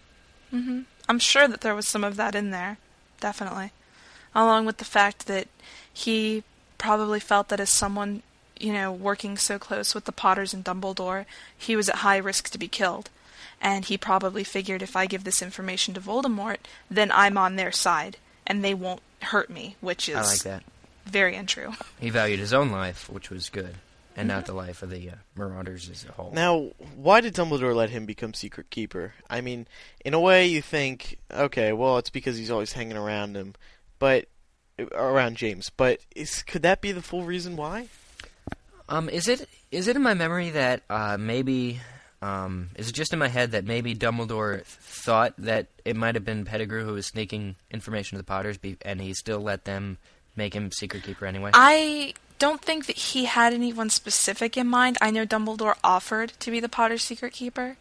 [0.53, 2.79] I'm sure that there was some of that in there,
[3.21, 3.73] definitely.
[4.35, 5.49] Along with the fact that
[5.93, 6.43] he
[6.79, 8.23] probably felt that as someone,
[8.61, 12.51] you know, working so close with the Potters and Dumbledore, he was at high risk
[12.51, 13.11] to be killed.
[13.61, 16.59] And he probably figured if I give this information to Voldemort,
[16.91, 18.17] then I'm on their side,
[18.47, 20.63] and they won't hurt me, which is I like that.
[21.07, 21.73] very untrue.
[21.99, 23.75] He valued his own life, which was good,
[24.17, 26.31] and not the life of the uh, Marauders as a whole.
[26.33, 29.15] Now, why did Dumbledore let him become Secret Keeper?
[29.29, 29.67] I mean,
[30.05, 33.55] in a way, you think, okay, well, it's because he's always hanging around him,
[33.99, 34.27] but
[34.93, 35.71] around James.
[35.71, 37.89] But is could that be the full reason why?
[38.89, 41.81] Um, is it is it in my memory that uh, maybe
[42.23, 46.25] um, is it just in my head that maybe Dumbledore thought that it might have
[46.25, 49.99] been Pettigrew who was sneaking information to the Potters, be- and he still let them
[50.35, 51.51] make him secret keeper anyway?
[51.55, 54.99] I don't think that he had anyone specific in mind.
[55.01, 57.77] I know Dumbledore offered to be the Potter's secret keeper.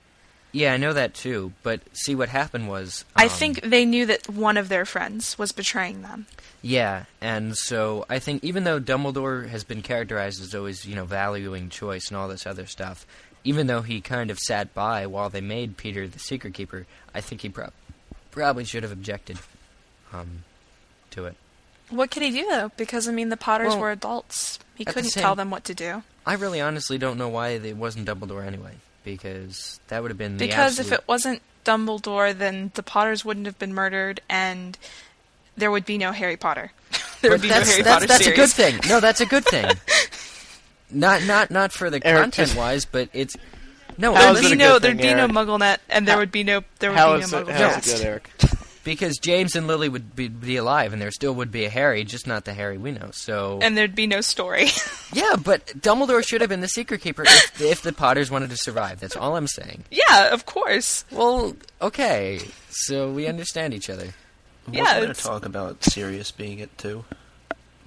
[0.51, 1.53] Yeah, I know that too.
[1.63, 5.37] But see, what happened was I um, think they knew that one of their friends
[5.37, 6.25] was betraying them.
[6.61, 11.05] Yeah, and so I think even though Dumbledore has been characterized as always, you know,
[11.05, 13.05] valuing choice and all this other stuff,
[13.43, 17.21] even though he kind of sat by while they made Peter the secret keeper, I
[17.21, 17.73] think he prob-
[18.31, 19.37] probably should have objected
[20.11, 20.43] um,
[21.11, 21.35] to it.
[21.89, 22.71] What could he do though?
[22.75, 24.59] Because I mean, the Potters Well, were adults.
[24.75, 26.03] He couldn't same- tell them what to do.
[26.25, 28.73] I really honestly don't know why it wasn't Dumbledore anyway,
[29.07, 33.45] because that would have been the Because if it wasn't Dumbledore, then the Potters wouldn't
[33.45, 34.77] have been murdered, and
[35.55, 36.71] there would be no Harry Potter.
[37.21, 38.79] there would be that's, no Harry that's, Potter that's a good thing.
[38.89, 39.71] No, that's a good thing.
[40.91, 43.37] not not not for the Eric, content wise, but it's
[43.97, 44.13] no.
[44.13, 46.63] There'd be no, good there'd thing, be no MuggleNet, and there How- would be no,
[46.79, 47.73] there would be is no it, MuggleCast.
[47.73, 48.29] how's it good, Eric?
[48.87, 52.05] because James and Lily would be, be alive, and there still would be a Harry,
[52.05, 53.09] just not the Harry we know.
[53.11, 54.67] So and there'd be no story.
[55.13, 58.57] yeah, but Dumbledore should have been the secret keeper if, if the Potters wanted to
[58.57, 59.01] survive.
[59.01, 59.83] That's all I'm saying.
[59.91, 61.03] yeah, of course.
[61.11, 64.13] Well, okay, so we understand each other.
[64.71, 67.03] Yeah, Wasn't there it's- talk about Sirius being it too?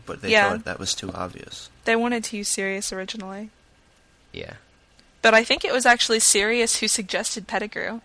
[0.04, 0.50] But they Yeah.
[0.50, 1.70] thought that was too obvious.
[1.86, 3.48] They wanted to use Sirius originally,
[4.32, 4.54] Yeah,
[5.22, 8.00] but I think it was actually Sirius who suggested Pettigrew.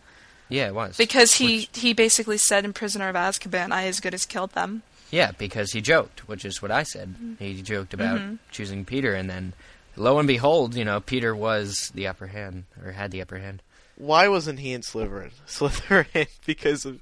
[0.50, 4.00] Yeah, it was Because he, Which- he basically said in Prisoner of Azkaban, I as
[4.00, 4.84] good as killed them.
[5.12, 7.10] yeah, because he joked, which is what I said.
[7.16, 7.44] Mm-hmm.
[7.44, 8.36] He joked about mm-hmm.
[8.52, 9.54] choosing Peter, and then
[9.96, 13.62] lo and behold, you know, Peter was the upper hand or had the upper hand.
[13.98, 15.32] Why wasn't he in Slytherin?
[15.48, 17.00] Slytherin because of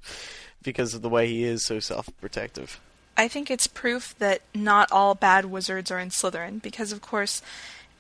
[0.62, 2.80] because of the way he is so self-protective.
[3.18, 7.42] I think it's proof that not all bad wizards are in Slytherin, because of course,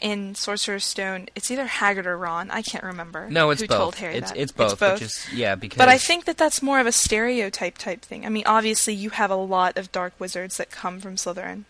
[0.04, 2.52] in Sorcerer's Stone, it's either Hagrid or Ron.
[2.52, 3.30] I can't remember.
[3.30, 3.78] No, it's who both.
[3.78, 4.38] told Harry it's that.
[4.38, 7.78] it's both, which is yeah, because But I think that that's more of a stereotype
[7.78, 8.26] type thing.
[8.26, 11.63] I mean, obviously, you have a lot of dark wizards that come from Slytherin.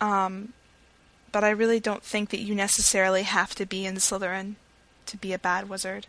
[0.00, 0.54] Um,
[1.30, 4.56] but I really don't think that you necessarily have to be in Slytherin
[5.06, 6.08] to be a bad wizard.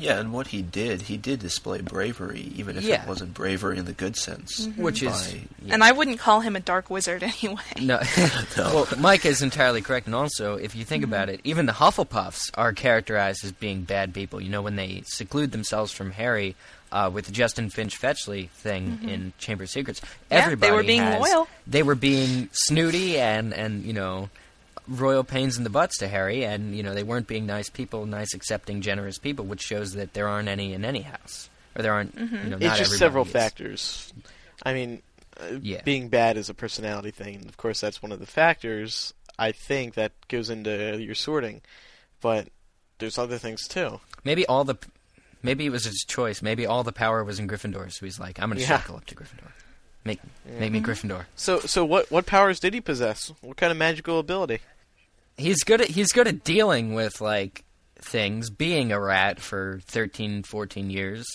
[0.00, 3.02] Yeah, and what he did, he did display bravery, even if Yeah.
[3.02, 4.66] it wasn't bravery in the good sense.
[4.76, 5.74] which is by- yeah.
[5.74, 7.60] And I wouldn't call him a dark wizard anyway.
[7.80, 8.00] No.
[8.56, 12.50] well, Mike is entirely correct, and also, if you think about it, even the Hufflepuffs
[12.54, 14.40] are characterized as being bad people.
[14.40, 16.56] You know, when they seclude themselves from Harry
[16.92, 20.34] uh, with the Justin Finch Fletchley thing in Chamber of Secrets, Mm-hmm.
[20.34, 21.48] Yeah, they were being has- loyal.
[21.66, 24.30] They were being snooty and and you know.
[24.88, 28.06] Royal pains in the butts to Harry, and you know they weren't being nice people,
[28.06, 31.92] nice, accepting, generous people, which shows that there aren't any in any house, or there
[31.92, 32.14] aren't.
[32.18, 33.30] You know, It's just several is.
[33.30, 34.12] factors.
[34.64, 35.02] I mean,
[35.40, 35.82] uh, Yeah.
[35.82, 37.36] being bad is a personality thing.
[37.36, 41.62] And of course, that's one of the factors I think that goes into your sorting.
[42.20, 42.48] But
[42.98, 44.00] there's other things too.
[44.24, 44.76] Maybe all the,
[45.42, 46.42] maybe it was his choice.
[46.42, 48.66] Maybe all the power was in Gryffindor, so he's like, I'm gonna Yeah.
[48.66, 49.50] shackle up to Gryffindor.
[50.04, 50.20] Make
[50.58, 51.24] make me Gryffindor.
[51.36, 53.32] So, so what what powers did he possess?
[53.42, 54.60] What kind of magical ability?
[55.36, 57.64] He's good at he's good at dealing with like
[57.96, 58.48] things.
[58.50, 61.26] Being a rat for 13, 14 years.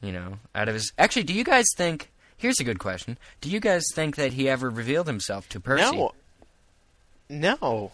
[0.00, 0.92] You know, out of his.
[0.98, 2.10] Actually, do you guys think?
[2.38, 3.16] Here's a good question.
[3.40, 5.96] Do you guys think that he ever revealed himself to Percy?
[5.96, 6.12] No,
[7.30, 7.92] no.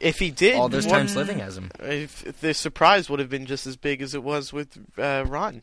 [0.00, 1.70] If he did, All those times living as him.
[1.80, 5.24] if, if the surprise would have been just as big as it was with uh,
[5.26, 5.62] Ron.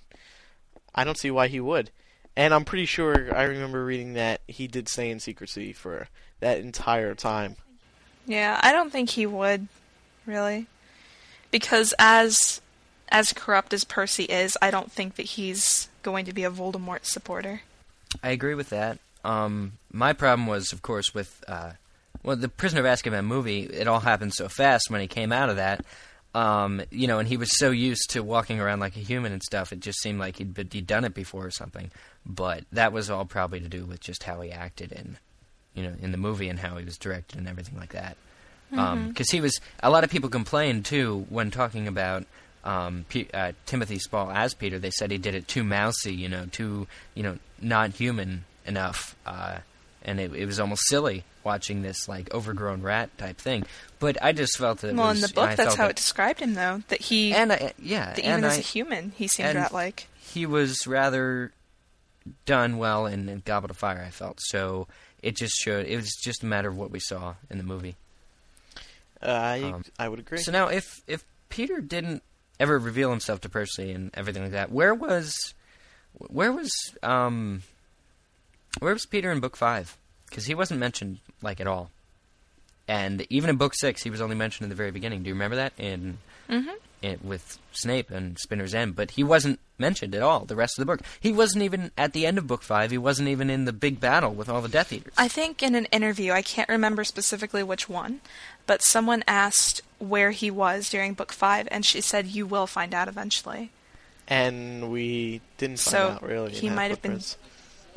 [0.94, 1.92] I don't see why he would.
[2.38, 6.08] And I'm pretty sure I remember reading that he did stay in secrecy for
[6.40, 7.56] that entire time.
[8.28, 9.68] Yeah, I don't think he would,
[10.28, 10.68] really,
[11.50, 12.62] because as
[13.10, 17.06] as corrupt as Percy is, I don't think that he's going to be a Voldemort
[17.06, 17.62] supporter.
[18.22, 19.00] I agree with that.
[19.24, 21.72] Um, my problem was, of course, with uh,
[22.22, 23.64] well, the Prisoner of Azkaban movie.
[23.64, 25.84] It all happened so fast when he came out of that.
[26.38, 29.42] Um, you know, and he was so used to walking around like a human and
[29.42, 29.74] stuff.
[29.74, 31.90] It just seemed like he'd he'd done it before or something.
[32.28, 35.18] But that was all probably to do with just how he acted in,
[35.74, 38.18] you know, in the movie and how he was directed and everything like that.
[38.70, 42.26] Because he was, a lot of people complained too when talking about
[42.64, 44.78] um, P- uh, Timothy Spall as Peter.
[44.78, 49.16] They said he did it too mousy, you know, too, you know, not human enough,
[49.26, 49.60] uh,
[50.04, 53.64] and it, it was almost silly watching this like overgrown rat type thing.
[54.00, 54.90] But I just felt that.
[54.90, 56.84] it well, was, in the book, that's how that- it described him, though.
[56.90, 60.08] That he, And I, yeah, that and even as I, a human, he seemed rat-like.
[60.20, 61.52] he was rather
[62.46, 64.04] done well in, in Goblet of Fire.
[64.06, 64.88] I felt so.
[65.24, 65.86] It just showed.
[65.88, 67.96] It was just a matter of what we saw in the movie.
[69.22, 70.38] Uh, I Um, I would agree.
[70.40, 72.22] So now, if if Peter didn't
[72.60, 75.56] ever reveal himself to Percy and everything like that, where was
[76.14, 77.64] where was um
[78.80, 79.98] where was Peter in Book Five?
[80.30, 81.90] Because he wasn't mentioned like at all,
[82.88, 85.24] and even in Book Six, he was only mentioned in the very beginning.
[85.24, 86.18] Do you remember that in?
[86.50, 86.76] Mhm.
[87.04, 90.82] in with Snape and Spinner's End, but he wasn't mentioned at all the rest of
[90.82, 91.02] the book.
[91.20, 92.90] He wasn't even at the end of book five.
[92.90, 95.14] He wasn't even in the big battle with all the Death Eaters.
[95.18, 98.22] I think in an interview, I can't remember specifically which one,
[98.66, 102.94] but someone asked where he was during book five, and she said, "You will find
[102.96, 103.70] out eventually."
[104.30, 106.54] and we didn't find So, out really.
[106.54, 107.38] in he might have been- Half-Blood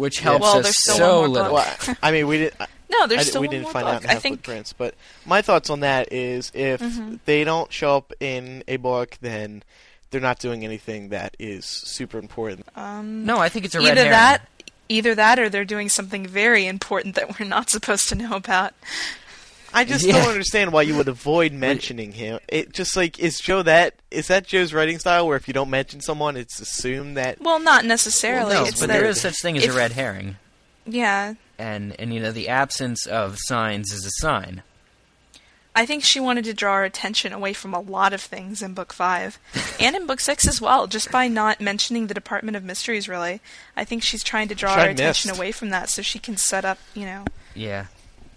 [0.00, 0.24] which Yeah.
[0.30, 1.56] helps Well, us there's still so one more little.
[1.56, 1.86] book.
[1.86, 2.54] Well, I mean, we did.
[2.58, 3.94] Not No, I there's di- still we one didn't more find book.
[3.94, 4.94] out in I Half think Blood Prince, but
[5.26, 7.20] my thoughts on that is if Mhm.
[7.24, 9.62] they don't show up in a book, then
[10.10, 12.66] they're not doing anything that is super important.
[12.74, 14.10] um, No, I think it's a red either herring.
[14.10, 14.48] that,
[14.88, 18.74] either that, or they're doing something very important that we're not supposed to know about.
[19.72, 20.14] I just Yeah.
[20.20, 22.40] don't understand why you would avoid mentioning him.
[22.48, 25.70] It just like is Jo that is that Jo's writing style where if you don't
[25.70, 28.54] mention someone, it's assumed that Well, not Well, necessarily.
[28.54, 30.36] no, it's but there is such thing as if- a red herring,
[30.86, 34.62] Yeah, and and you know the absence of signs is a sign.
[35.72, 38.74] I think she wanted to draw our attention away from a lot of things in
[38.74, 39.38] book five,
[39.80, 40.88] and in book six as well.
[40.88, 43.40] Just by not mentioning the Department of Mysteries, really,
[43.76, 46.18] I think she's trying to draw Which I our attention away from that, so she
[46.18, 47.86] can set up, you know, Yeah.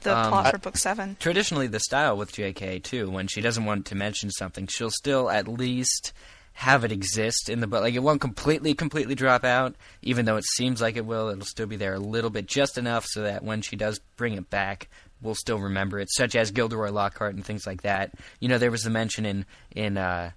[0.03, 1.15] The Um, plot for book seven.
[1.19, 2.79] traditionally the style with J.K.
[2.79, 3.09] too.
[3.09, 6.13] When she doesn't want to mention something, she'll still at least
[6.57, 7.81] have it exist in the book.
[7.81, 11.29] Like it won't completely, completely drop out, even though it seems like it will.
[11.29, 14.33] It'll still be there a little bit, just enough so that when she does bring
[14.33, 14.87] it back,
[15.21, 16.09] we'll still remember it.
[16.11, 18.11] Such as Gilderoy Lockhart and things like that.
[18.39, 19.97] You know, there was the mention in in.
[19.97, 20.31] Uh,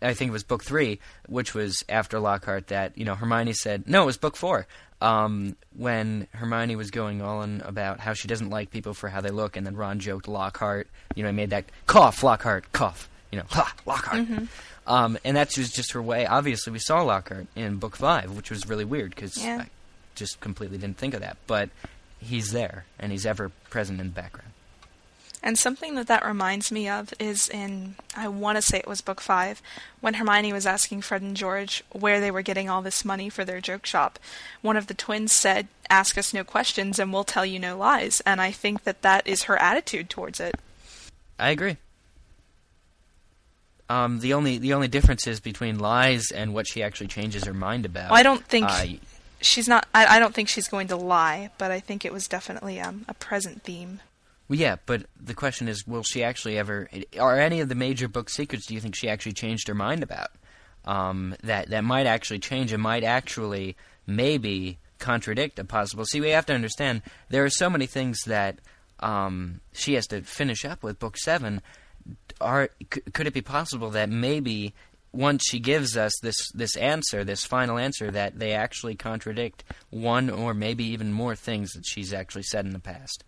[0.00, 3.88] I think it was book three, which was after Lockhart, that you know Hermione said
[3.88, 4.66] no, it was book four.
[5.04, 9.30] Um, when Hermione was going on about how she doesn't like people for how they
[9.30, 13.38] look, and then Ron joked Lockhart, you know, he made that cough, Lockhart, cough, you
[13.38, 14.26] know, ha, Lockhart.
[14.86, 16.26] Um, and that was just her way.
[16.26, 19.62] Obviously, we saw Lockhart in book five, which was really weird because Yeah.
[19.64, 19.68] I
[20.14, 21.36] just completely didn't think of that.
[21.46, 21.68] But
[22.18, 24.52] he's there, and he's ever present in the background.
[25.46, 29.02] And something that that reminds me of is in, I want to say it was
[29.02, 29.60] book five,
[30.00, 33.44] when Hermione was asking Fred and George where they were getting all this money for
[33.44, 34.18] their joke shop.
[34.62, 38.22] One of the twins said, Ask us no questions and we'll tell you no lies.
[38.24, 40.54] And I think that that is her attitude towards it.
[41.38, 41.76] I agree.
[43.90, 47.52] Um, the only the only difference is between lies and what she actually changes her
[47.52, 48.10] mind about.
[48.10, 48.86] Well, I don't think Uh,
[49.42, 52.26] she's not, I, I don't think she's going to lie, but I think it was
[52.26, 54.00] definitely um, a present theme.
[54.56, 56.88] Yeah, but the question is, will she actually ever?
[57.18, 58.66] Are any of the major book secrets?
[58.66, 60.30] Do you think she actually changed her mind about?
[60.84, 63.76] Um, that that might actually change and might actually
[64.06, 66.04] maybe contradict a possible.
[66.04, 68.58] See, we have to understand there are so many things that
[69.00, 71.62] um, she has to finish up with book seven.
[72.40, 74.74] Are c- could it be possible that maybe
[75.12, 80.28] once she gives us this this answer, this final answer, that they actually contradict one
[80.28, 83.24] or maybe even more things that she's actually said in the past.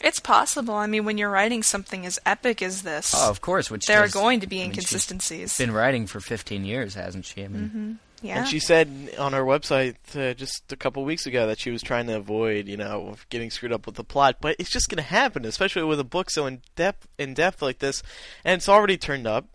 [0.00, 0.74] It's possible.
[0.74, 3.70] I mean, when you're writing something as epic as this, Oh, of course.
[3.70, 5.56] Which there are going to be I mean, she's inconsistencies.
[5.58, 7.44] Been writing for 15 years, hasn't she?
[7.44, 8.38] I mean, yeah.
[8.38, 11.82] And she said on her website uh, just a couple weeks ago that she was
[11.82, 14.36] trying to avoid, you know, getting screwed up with the plot.
[14.40, 17.62] But it's just going to happen, especially with a book so in depth, in depth
[17.62, 18.02] like this,
[18.44, 19.46] and it's already turned up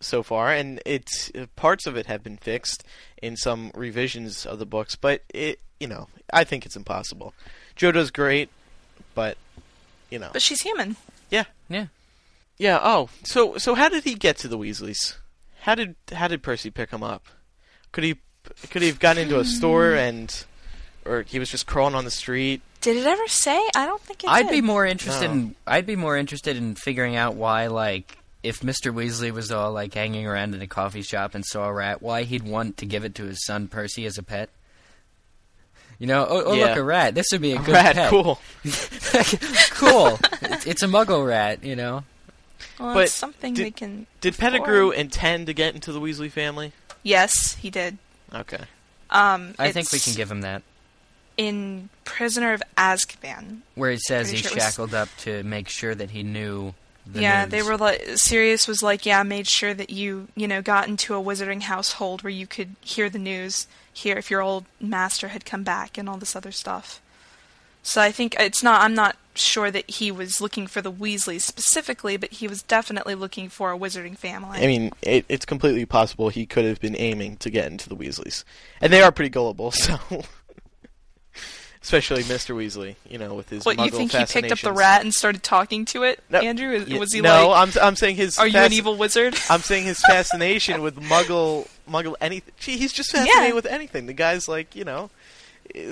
[0.00, 2.84] so far, and it's uh, parts of it have been fixed
[3.22, 4.94] in some revisions of the books.
[4.96, 7.34] But it, you know, I think it's impossible.
[7.76, 8.50] Jodo's great,
[9.14, 9.38] but
[10.10, 10.96] you know, but she's human.
[11.30, 11.44] yeah.
[11.68, 11.86] yeah.
[12.58, 12.80] Yeah.
[12.82, 15.16] Oh, so so how did he get to the Weasleys?
[15.60, 17.26] How did how did Percy pick him up?
[17.92, 18.16] Could he
[18.70, 19.98] could he have gotten into a store hmm.
[19.98, 20.44] and,
[21.04, 22.62] or he was just crawling on the street?
[22.80, 23.60] Did it ever say?
[23.76, 24.52] I don't think it I'd did.
[24.52, 25.32] be more interested No.
[25.32, 28.94] in I'd be more interested in figuring out why like if Mr.
[28.94, 32.22] Weasley was all like hanging around in a coffee shop and saw a rat, why
[32.22, 34.48] he'd want to give it to his son Percy as a pet.
[35.98, 36.66] You know, oh, oh Yeah.
[36.66, 37.14] look a rat.
[37.14, 38.10] This would be a good Rat, pet.
[38.10, 38.38] cool.
[39.70, 40.18] cool.
[40.42, 41.64] It's, it's a Muggle rat.
[41.64, 42.04] You know.
[42.78, 44.06] Well, But it's something did- we can.
[44.20, 44.52] Did afford.
[44.52, 46.72] Pettigrew intend to get into the Weasley family?
[47.02, 47.98] Yes, he did.
[48.34, 48.60] Okay.
[49.10, 50.62] Um, I think we can give him that.
[51.36, 53.58] in Prisoner of Azkaban.
[53.74, 56.22] Where he says Pretty he's sure it was- shackled up to make sure that he
[56.22, 56.74] knew.
[57.10, 57.50] The yeah, news.
[57.52, 61.14] they were like Sirius was like, yeah, made sure that you you know got into
[61.14, 63.66] a wizarding household where you could hear the news,
[63.98, 67.00] hear if your old master had come back, and all this other stuff.
[67.82, 68.82] So I think it's not.
[68.82, 73.14] I'm not sure that he was looking for the Weasleys specifically, but he was definitely
[73.14, 74.58] looking for a wizarding family.
[74.58, 77.96] I mean, it, it's completely possible he could have been aiming to get into the
[77.96, 78.44] Weasleys,
[78.80, 79.72] and they are pretty gullible.
[79.88, 79.98] So,
[81.88, 82.54] especially Mr.
[82.54, 85.42] Weasley, you know, with his what you think he picked up the rat and started
[85.42, 86.84] talking to it, No, Andrew?
[86.98, 88.36] Was he no, like, I'm I'm saying his.
[88.36, 92.52] "Are you an evil wizard?" I'm saying his fascination with Muggle, Muggle anything.
[92.58, 93.54] Gee, he's just fascinated Yeah.
[93.54, 94.04] with anything.
[94.06, 95.08] The guy's like, you know,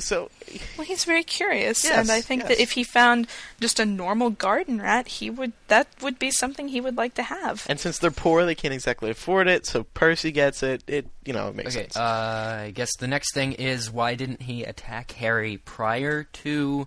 [0.00, 0.30] so
[0.76, 2.48] Well, he's very curious, Yes, and I think yes.
[2.48, 3.26] that if he found
[3.60, 7.22] just a normal garden rat, he would that would be something he would like to
[7.22, 7.64] have.
[7.68, 9.66] and since they're poor, they can't exactly afford it.
[9.66, 10.82] So Percy gets it.
[10.86, 11.96] It you know it makes Okay, sense.
[11.96, 16.86] uh, I guess the next thing is why didn't he attack Harry prior to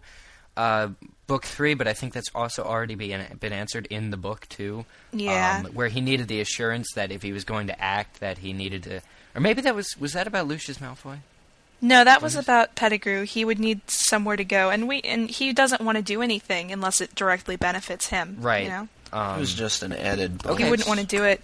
[0.57, 0.89] uh,
[1.27, 1.73] book three?
[1.73, 4.85] But I think that's also already been been answered in the book too.
[5.11, 5.63] Yeah.
[5.65, 8.53] um, where he needed the assurance that if he was going to act, that he
[8.53, 9.01] needed to,
[9.35, 11.19] or maybe that was was that about Lucius Malfoy?
[11.81, 13.23] No, that was about Pettigrew.
[13.23, 16.71] He would need somewhere to go, and we and he doesn't want to do anything
[16.71, 18.37] unless it directly benefits him.
[18.41, 18.63] Right.
[18.63, 20.55] You know, Um, it was just an added bonus.
[20.55, 20.63] Okay.
[20.65, 21.41] he wouldn't want to do it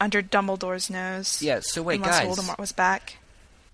[0.00, 1.42] under Dumbledore's nose.
[1.42, 1.60] yeah.
[1.62, 2.38] So wait, unless guys.
[2.38, 3.18] Voldemort was back.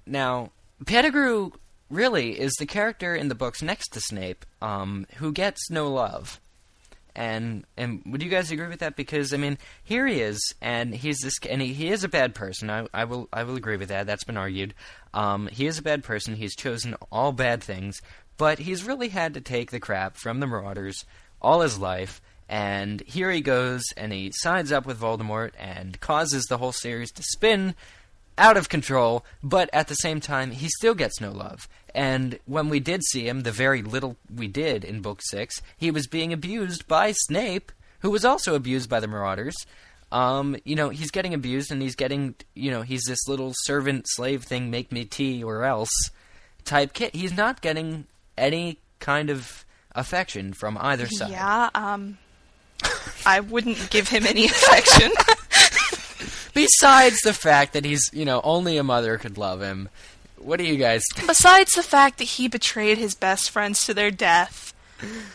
[0.06, 0.50] Now,
[0.84, 1.52] Pettigrew
[1.88, 6.40] really is the character in the books next to Snape, um, who gets no love.
[7.16, 8.94] And and would you guys agree with that?
[8.96, 12.36] Because I mean, here he is, and he's this, and he, he is a bad
[12.36, 12.70] person.
[12.70, 14.06] I, I will I will agree with that.
[14.06, 14.74] That's been argued.
[15.12, 16.36] Um, he is a bad person.
[16.36, 18.00] He's chosen all bad things,
[18.36, 21.04] but he's really had to take the crap from the Marauders
[21.40, 22.20] all his life.
[22.48, 27.12] And here he goes, and he sides up with Voldemort and causes the whole series
[27.12, 27.74] to spin
[28.40, 31.68] out of control, but at the same time, he still gets no love.
[31.94, 35.90] And when we did see him, the very little we did in Book 6, he
[35.90, 39.54] was being abused by Snape, who was also abused by the Marauders.
[40.12, 44.06] Um, you know, he's getting abused and he's getting, you know, he's this little servant
[44.08, 45.90] slave thing, make me tea or else
[46.64, 47.12] type kid.
[47.14, 48.06] He's not getting
[48.36, 51.30] any kind of affection from either side.
[51.30, 51.70] Yeah.
[51.74, 52.18] Um,
[53.26, 55.12] I wouldn't give him any affection.
[56.54, 59.88] Besides the fact that he's, you know, only a mother could love him.
[60.36, 64.10] What do you guys Besides the fact that he betrayed his best friends to their
[64.10, 64.72] death,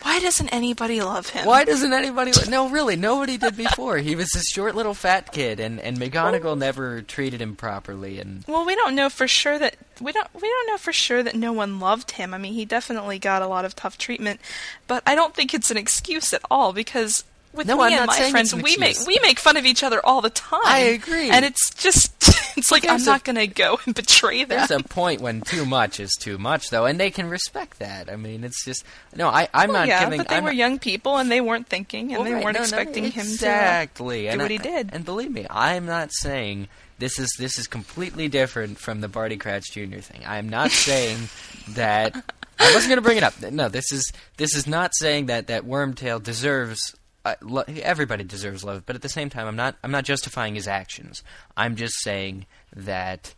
[0.01, 1.45] why doesn't anybody love him?
[1.45, 2.31] Why doesn't anybody?
[2.49, 3.97] No, really, nobody did before.
[3.97, 8.19] He was this short little fat kid, and and McGonagall never treated him properly.
[8.19, 11.23] And Well, we don't know for sure that we don't we don't know for sure
[11.23, 12.33] that no one loved him.
[12.33, 14.39] I mean, he definitely got a lot of tough treatment,
[14.87, 17.23] but I don't think it's an excuse at all because
[17.55, 19.83] with No, me I'm and my friends, an we make we make fun of each
[19.83, 20.59] other all the time.
[20.65, 21.29] I agree.
[21.29, 22.11] and it's just
[22.57, 24.57] it's like There's I'm not going to go and betray them.
[24.57, 28.09] there's a point when too much is too much, though, and they can respect that.
[28.11, 28.83] I mean, it's just
[29.15, 29.29] no.
[29.29, 30.17] I I'm Well, not yeah, giving.
[30.19, 32.43] but they I'm were not- young people and they weren't thinking and Well, they right,
[32.43, 33.31] weren't no, no, expecting him to.
[33.31, 34.89] exactly do and what I- he did.
[34.93, 36.67] And believe me, I'm not saying
[36.99, 39.99] this is this is completely different from the Barty Crouch Jr.
[39.99, 40.21] thing.
[40.25, 41.29] I'm not saying
[41.69, 42.15] that
[42.57, 43.41] I wasn't going to bring it up.
[43.41, 46.95] No, this is this is not saying that that Wormtail deserves.
[47.41, 49.75] Lo- everybody deserves love, but at the same time, I'm not.
[49.83, 51.23] I'm not justifying his actions.
[51.57, 52.45] I'm just saying
[52.75, 53.33] that,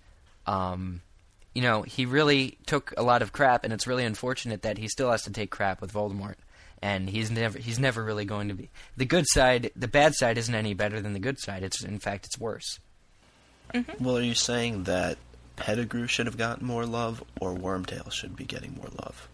[0.45, 1.01] um,
[1.55, 4.87] you know, he really took a lot of crap, and it's really unfortunate that he
[4.87, 6.35] still has to take crap with Voldemort.
[6.81, 9.71] And he's never he's never really going to be the good side.
[9.75, 11.63] The bad side isn't any better than the good side.
[11.63, 12.79] It's in fact it's worse.
[13.99, 15.17] Well, are you saying that
[15.55, 19.27] Pettigrew should have gotten more love, or Wormtail should be getting more love?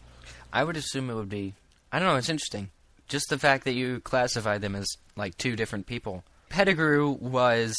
[0.54, 1.54] I would assume it would be.
[1.92, 2.16] I don't know.
[2.16, 2.70] It's interesting.
[3.08, 6.24] Just the fact that you classify them as like two different people.
[6.50, 7.76] Pettigrew was.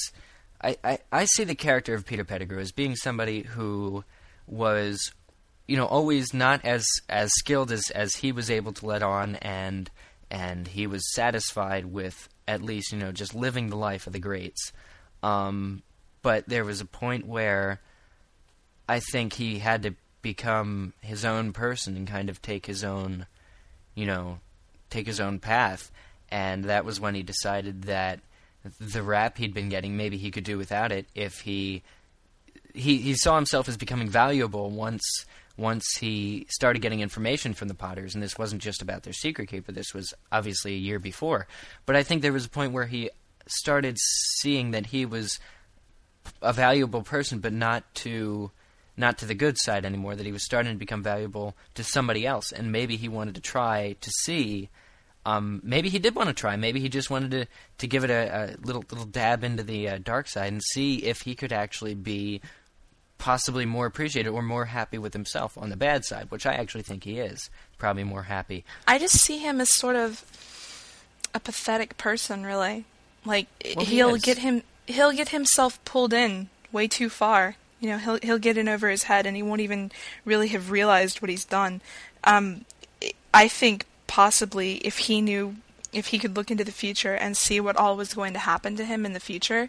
[0.62, 4.04] I, I, I see the character of Peter Pettigrew as being somebody who
[4.46, 5.12] was,
[5.66, 9.36] you know, always not as as skilled as as he was able to let on,
[9.36, 9.90] and
[10.30, 14.18] and he was satisfied with at least you know just living the life of the
[14.18, 14.72] greats.
[15.22, 15.82] Um,
[16.22, 17.80] but there was a point where
[18.88, 23.26] I think he had to become his own person and kind of take his own,
[23.94, 24.40] you know,
[24.90, 25.90] take his own path.
[26.30, 28.20] And that was when he decided that
[28.80, 31.82] the rap he'd been getting, maybe he could do without it if he
[32.72, 35.02] he he saw himself as becoming valuable once
[35.56, 39.48] once he started getting information from the Potters, and this wasn't just about their secret
[39.48, 39.70] keeper.
[39.70, 41.46] This was obviously a year before,
[41.86, 43.10] but I think there was a point where he
[43.46, 45.38] started seeing that he was
[46.42, 48.50] a valuable person, but not to
[48.96, 50.16] not to the good side anymore.
[50.16, 53.40] That he was starting to become valuable to somebody else, and maybe he wanted to
[53.40, 54.70] try to see.
[55.26, 56.56] Um, maybe he did want to try.
[56.56, 57.46] Maybe he just wanted to,
[57.78, 60.96] to give it a, a little little dab into the uh, dark side and see
[61.04, 62.40] if he could actually be
[63.18, 66.82] possibly more appreciated or more happy with himself on the bad side, which I actually
[66.82, 67.48] think he is.
[67.78, 68.64] Probably more happy.
[68.86, 70.24] I just see him as sort of
[71.32, 72.84] a pathetic person, really.
[73.24, 77.56] Like Well, he he'll get him he'll get himself pulled in way too far.
[77.84, 79.92] You know, he'll he'll get in over his head and he won't even
[80.24, 81.82] really have realized what he's done.
[82.24, 82.64] Um
[83.34, 85.56] I think possibly if he knew
[85.92, 88.74] if he could look into the future and see what all was going to happen
[88.76, 89.68] to him in the future,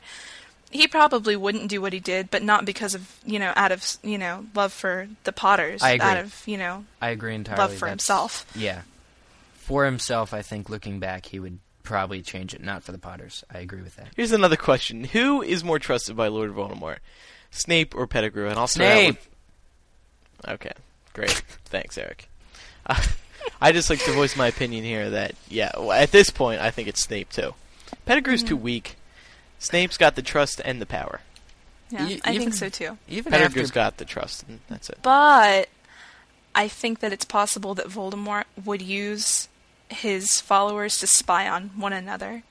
[0.72, 3.97] he probably wouldn't do what he did, but not because of, you know, out of,
[4.01, 6.07] you know, love for the Potters, I agree.
[6.07, 7.59] out of, you know, I agree entirely.
[7.61, 8.45] love for That's- himself.
[8.55, 8.82] Yeah.
[9.55, 13.43] For himself, I think looking back, he would probably change it, not for the Potters.
[13.53, 14.07] I agree with that.
[14.16, 16.97] Here's another question: Who is more trusted by Lord Voldemort,
[17.57, 18.47] Snape or Pettigrew?
[18.49, 19.15] And I'll start Snape!
[19.15, 19.29] with-
[20.55, 20.71] Okay,
[21.13, 21.31] great.
[21.65, 22.29] Thanks, Eric.
[22.85, 23.01] Uh,
[23.61, 26.71] I just like to voice my opinion here that yeah, well, at this point, I
[26.71, 27.53] think it's Snape too.
[28.05, 28.95] Pettigrew's too weak.
[29.59, 31.21] Snape's got the trust and the power.
[31.89, 32.97] Yeah, E- I even- think so too.
[33.07, 34.99] Even Pettigrew's after got the trust, and that's it.
[35.01, 35.69] But
[36.53, 39.47] I think that it's possible that Voldemort would use
[39.89, 42.43] his followers to spy on one another.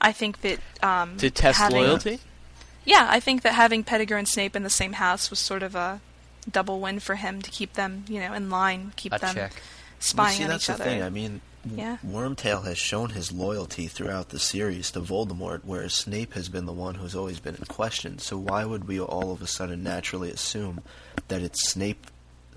[0.00, 2.20] I think that um, To test having- loyalty.
[2.86, 5.74] Yeah, I think that having Pettigrew and Snape in the same house was sort of
[5.74, 6.00] a
[6.50, 9.52] double win for him to keep them, you know, in line, keep a them check.
[9.52, 10.84] But spying see, on that's each the other.
[10.84, 11.02] thing.
[11.02, 11.40] I mean,
[11.74, 11.96] Yeah.
[12.06, 16.72] Wormtail has shown his loyalty throughout the series to Voldemort, whereas Snape has been the
[16.72, 18.20] one who's always been in question.
[18.20, 20.80] So why would we all of a sudden naturally assume
[21.26, 22.06] that it's Snape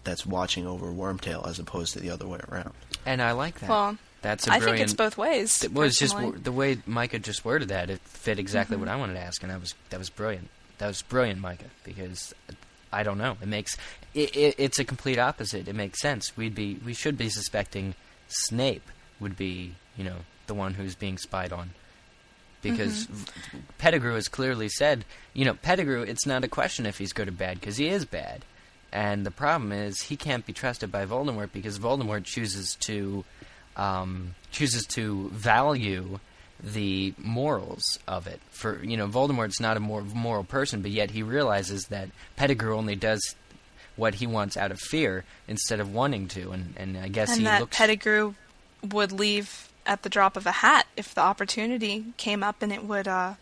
[0.03, 2.73] that's watching over Wormtail as opposed to the other way around?
[3.03, 3.69] And I like that.
[3.69, 4.77] well, That's a I brilliant.
[4.79, 5.63] think it's both ways.
[5.63, 6.39] It was just personally.
[6.39, 7.89] the way Micah just worded that.
[7.89, 8.85] It fit exactly Mm-hmm.
[8.85, 10.49] what I wanted to ask, and that was that was brilliant.
[10.79, 12.33] That was brilliant, Micah, because
[12.91, 13.37] I don't know.
[13.41, 13.77] It makes
[14.13, 15.67] it, it, it's a complete opposite.
[15.67, 16.35] It makes sense.
[16.35, 17.95] We'd be we should be suspecting
[18.27, 18.89] Snape
[19.19, 20.17] would be you know
[20.47, 21.71] the one who's being spied on,
[22.61, 23.59] because Mm-hmm.
[23.77, 26.01] Pettigrew has clearly said you know Pettigrew.
[26.03, 28.43] It's not a question if he's good or bad because he is bad,
[28.91, 33.23] and the problem is he can't be trusted by Voldemort because Voldemort chooses to
[33.79, 36.19] um, chooses to value
[36.61, 38.41] the morals of it.
[38.51, 42.75] For you know, Voldemort's not a more moral person, but yet he realizes that Pettigrew
[42.75, 43.35] only does
[43.95, 47.39] what he wants out of fear instead of wanting to, and and I guess and
[47.39, 47.77] he that looks.
[47.77, 48.33] Pettigrew
[48.91, 52.83] would leave at the drop of a hat if the opportunity came up and it
[52.83, 53.33] would uh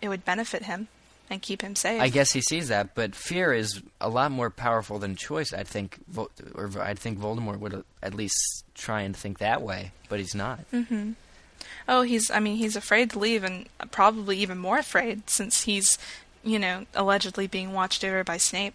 [0.00, 0.88] it would benefit him
[1.28, 2.00] and keep him safe.
[2.00, 5.52] I guess he sees that, but fear is a lot more powerful than choice.
[5.52, 5.98] I think,
[6.54, 10.60] or I think Voldemort would at least try and think that way, but he's not.
[10.72, 11.12] Mm-hmm.
[11.88, 15.98] Oh, he's I mean, he's afraid to leave and probably even more afraid since he's,
[16.44, 18.74] you know, allegedly being watched over by Snape.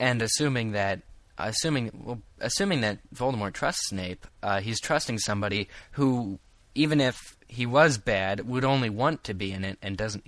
[0.00, 1.00] and assuming that
[1.38, 6.38] assuming well, assuming that Voldemort trusts Snape, uh, he's trusting somebody who,
[6.74, 10.24] even if he was bad, would only want to be in it and doesn't.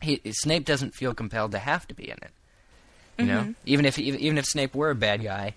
[0.00, 2.30] He, Snape doesn't feel compelled to have to be in it.
[3.18, 3.52] You know, mm-hmm.
[3.64, 5.54] even if even even if Snape were a bad guy,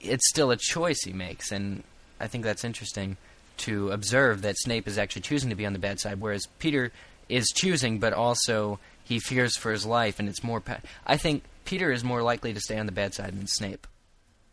[0.00, 1.82] it's still a choice he makes, and
[2.18, 3.18] I think that's interesting
[3.58, 6.90] to observe that Snape is actually choosing to be on the bad side, whereas Peter
[7.28, 10.60] is choosing, but also he fears for his life, and it's more.
[10.60, 13.86] Pa- I think Peter is more likely to stay on the bad side than Snape,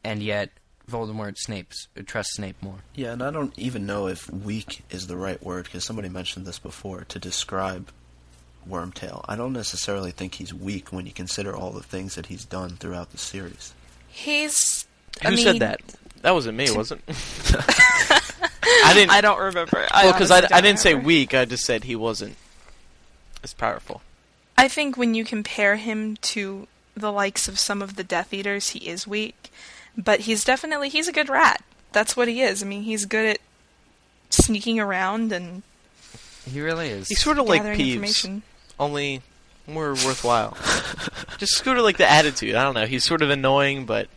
[0.03, 0.49] and yet
[0.89, 2.79] Voldemort Snape's trusts Snape more.
[2.93, 6.45] Yeah, and I don't even know if weak is the right word because somebody mentioned
[6.45, 7.89] this before to describe
[8.67, 9.23] Wormtail.
[9.27, 12.71] I don't necessarily think he's weak when you consider all the things that he's done
[12.71, 13.73] throughout the series.
[14.07, 14.85] He's
[15.21, 15.81] Who I mean, said that?
[16.21, 16.99] That wasn't me, was it?
[18.85, 19.11] I didn't.
[19.11, 19.87] I don't remember.
[19.91, 21.33] well, because I, I don't didn't say weak.
[21.33, 22.35] I just said he wasn't
[23.43, 24.01] as powerful.
[24.57, 28.69] I think when you compare him to the likes of some of the Death Eaters,
[28.69, 29.51] he is weak.
[29.97, 31.63] But he's definitely he's a good rat.
[31.91, 32.61] That's what he is.
[32.61, 33.39] I mean, he's good at
[34.29, 35.63] sneaking around and
[36.45, 37.07] He really is.
[37.07, 38.43] He's sort of like gathering Peeves, information.
[38.79, 39.21] Only
[39.67, 40.57] more worthwhile.
[41.37, 42.55] Just sort of like the attitude.
[42.55, 42.85] I don't know.
[42.85, 44.07] He's sort of annoying, but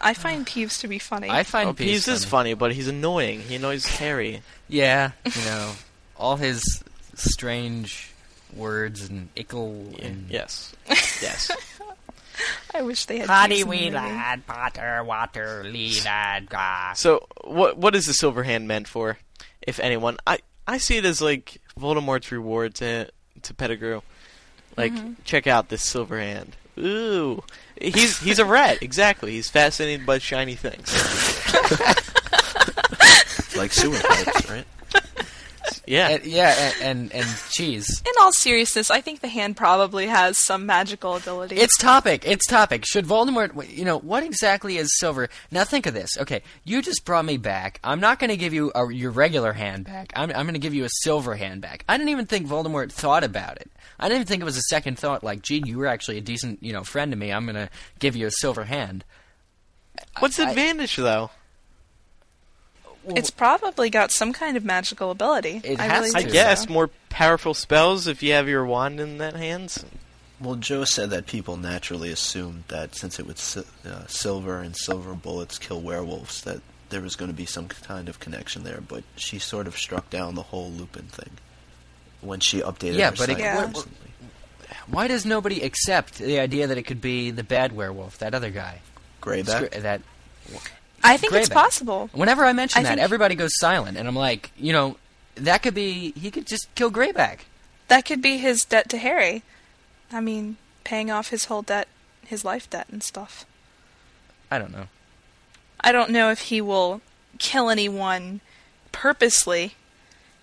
[0.00, 1.28] I find Peeves to be funny.
[1.28, 3.40] I find oh, Peeves Peeves is funny, but he's annoying.
[3.40, 4.42] He annoys Harry.
[4.68, 5.72] Yeah, you know,
[6.16, 6.82] all his
[7.14, 8.12] strange
[8.54, 10.74] words and ickle Yeah, and yes,
[11.20, 11.50] yes.
[12.74, 17.00] I wish they had Paddy Peeves wee lad, Potter, water, lee lad, grass.
[17.00, 19.18] So, what what is the silver hand meant for,
[19.60, 20.16] if anyone?
[20.26, 23.04] I I see it as like Voldemort's reward to eh,
[23.44, 24.00] to Pettigrew.
[24.76, 25.12] Like, mm-hmm.
[25.24, 26.56] check out this silver hand.
[26.78, 27.42] Ooh,
[27.80, 28.78] he's he's a rat.
[28.82, 29.32] Exactly.
[29.32, 30.92] He's fascinated by shiny things.
[33.56, 34.66] like sewer pipes, right?
[35.86, 36.08] Yeah.
[36.08, 38.00] And, yeah, and, and and cheese.
[38.06, 41.56] In all seriousness, I think the hand probably has some magical ability.
[41.56, 42.22] It's topic.
[42.26, 42.84] It's topic.
[42.86, 43.68] Should Voldemort?
[43.76, 45.28] You know what exactly is silver?
[45.50, 46.16] Now think of this.
[46.18, 47.80] Okay, you just brought me back.
[47.82, 50.12] I'm not going to give you a, your regular hand back.
[50.14, 51.84] I'm, I'm going to give you a silver hand back.
[51.88, 53.70] I didn't even think Voldemort thought about it.
[53.98, 55.24] I didn't even think it was a second thought.
[55.24, 57.32] Like, gee, you were actually a decent, you know, friend to me.
[57.32, 57.68] I'm going to
[57.98, 59.04] give you a silver hand.
[60.20, 61.30] What's the I- advantage though?
[63.08, 65.60] It's probably got some kind of magical ability.
[65.64, 66.28] It I has really to.
[66.28, 66.72] I guess so.
[66.72, 69.84] more powerful spells if you have your wand in that hands.
[70.40, 75.14] Well, Jo said that people naturally assumed that since it was uh, silver and silver
[75.14, 78.80] bullets kill werewolves, that there was going to be some kind of connection there.
[78.80, 81.30] But she sort of struck down the whole Lupin thing
[82.20, 83.66] when she updated Yeah, her but it- site Yeah.
[83.66, 83.96] recently.
[84.86, 88.50] Why does nobody accept the idea that it could be the bad werewolf, that other
[88.50, 88.80] guy?
[89.22, 89.66] Greyback.
[89.72, 90.00] Screw- That
[91.02, 92.10] I think it's possible.
[92.12, 94.96] Whenever I mention I that, everybody goes silent, and I'm like, you know,
[95.36, 96.12] that could be.
[96.12, 97.40] He could just kill Greyback.
[97.88, 99.42] That could be his debt to Harry.
[100.12, 101.88] I mean, paying off his whole debt,
[102.26, 103.46] his life debt and stuff.
[104.50, 104.88] I don't know.
[105.80, 107.00] I don't know if he will
[107.38, 108.40] kill anyone
[108.92, 109.74] purposely,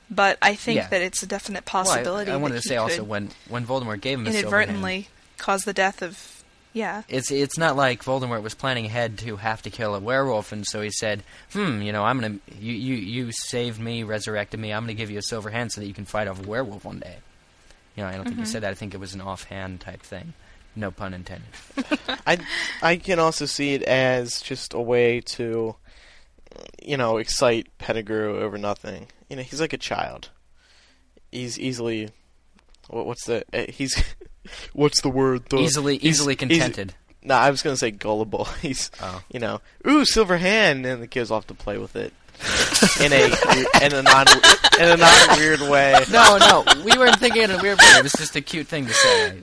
[0.10, 0.88] but I think Yeah.
[0.88, 2.32] that it's a definite Well, I- possibility.
[2.32, 5.74] I, wanted to say also when when Voldemort gave him silver hand, inadvertently cause the
[5.74, 6.36] death of.
[6.74, 7.01] Yeah.
[7.09, 10.65] it's it's not like Voldemort was planning ahead to have to kill a werewolf, and
[10.68, 14.72] so he said, "Hmm, you know, I'm gonna you you you saved me, resurrected me.
[14.72, 16.86] I'm gonna give you a silver hand so that you can fight off a werewolf
[16.86, 17.18] one day."
[17.95, 18.70] You know, I don't think he said that.
[18.72, 20.34] I think it was an offhand type thing.
[20.76, 21.47] No pun intended.
[22.28, 22.38] I
[22.84, 25.76] I can also see it as just a way to,
[26.84, 29.07] you know, excite Pettigrew over nothing.
[29.30, 30.30] You know, he's like a child.
[31.32, 32.09] He's easily,
[32.89, 33.43] what, what's the?
[33.51, 33.95] Uh, he's,
[34.73, 35.49] what's the word?
[35.49, 36.93] The, easily easily contented.
[37.23, 38.45] No, I was gonna say gullible.
[38.61, 39.21] He's, Oh.
[39.31, 42.13] you know, ooh, silver hand, and the kid's off to play with it
[43.01, 43.25] in a
[43.85, 44.27] in a non
[44.79, 45.95] in a non weird way.
[46.11, 47.85] no, no, we weren't thinking in a weird way.
[47.97, 49.39] It was just a cute thing to say.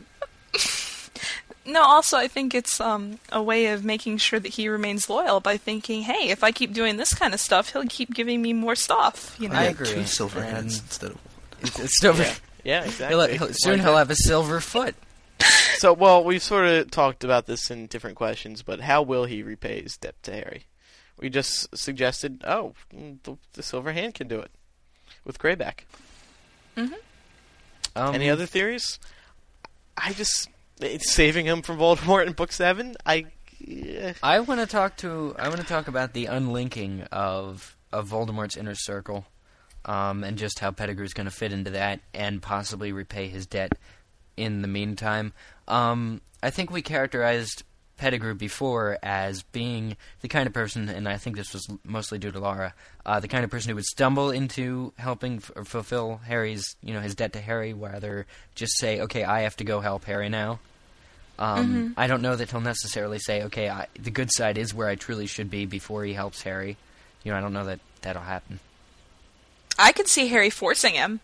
[1.66, 5.40] No, also I think it's um, a way of making sure that he remains loyal
[5.40, 8.52] by thinking, hey, if I keep doing this kind of stuff, he'll keep giving me
[8.52, 9.34] more stuff.
[9.40, 9.55] You know.
[9.57, 9.86] I agree.
[9.86, 11.18] Two silver hands instead of
[11.62, 12.22] It's, it's silver.
[12.22, 12.34] Yeah,
[12.65, 13.39] yeah, He'll, exactly.
[13.39, 14.95] he'll, soon he'll have a silver foot.
[15.77, 19.43] So, well, we've sort of talked about this in different questions, but how will he
[19.43, 20.65] repay his debt to Harry?
[21.19, 24.51] We just suggested, oh, mm, the, the Silver Hand can do it
[25.25, 25.81] with Greyback.
[26.77, 28.99] Um, Any other theories?
[29.97, 30.49] I just
[30.81, 32.97] it's saving him from Voldemort in Book Seven.
[33.07, 33.27] I
[33.59, 34.15] yeah.
[34.23, 35.37] I want to talk to.
[35.39, 39.27] I want to talk about the unlinking of of Voldemort's inner circle,
[39.85, 43.72] um, and just how Pettigrew's going to fit into that, and possibly repay his debt.
[44.37, 45.32] In the meantime,
[45.68, 47.62] um, I think we characterized
[47.97, 52.32] Pettigrew before as being the kind of person, and I think this was mostly due
[52.32, 52.74] to Laura,
[53.07, 57.01] uh, the kind of person who would stumble into helping f- fulfill Harry's, you know,
[57.01, 58.26] his debt to Harry, rather
[58.57, 60.59] just say, "Okay, I have to go help Harry now."
[61.39, 64.89] Um, I don't know that he'll necessarily say, "Okay, I, the good side is where
[64.89, 66.76] I truly should be" before he helps Harry.
[67.22, 68.59] You know, I don't know that that'll happen.
[69.79, 71.20] I could see Harry forcing him.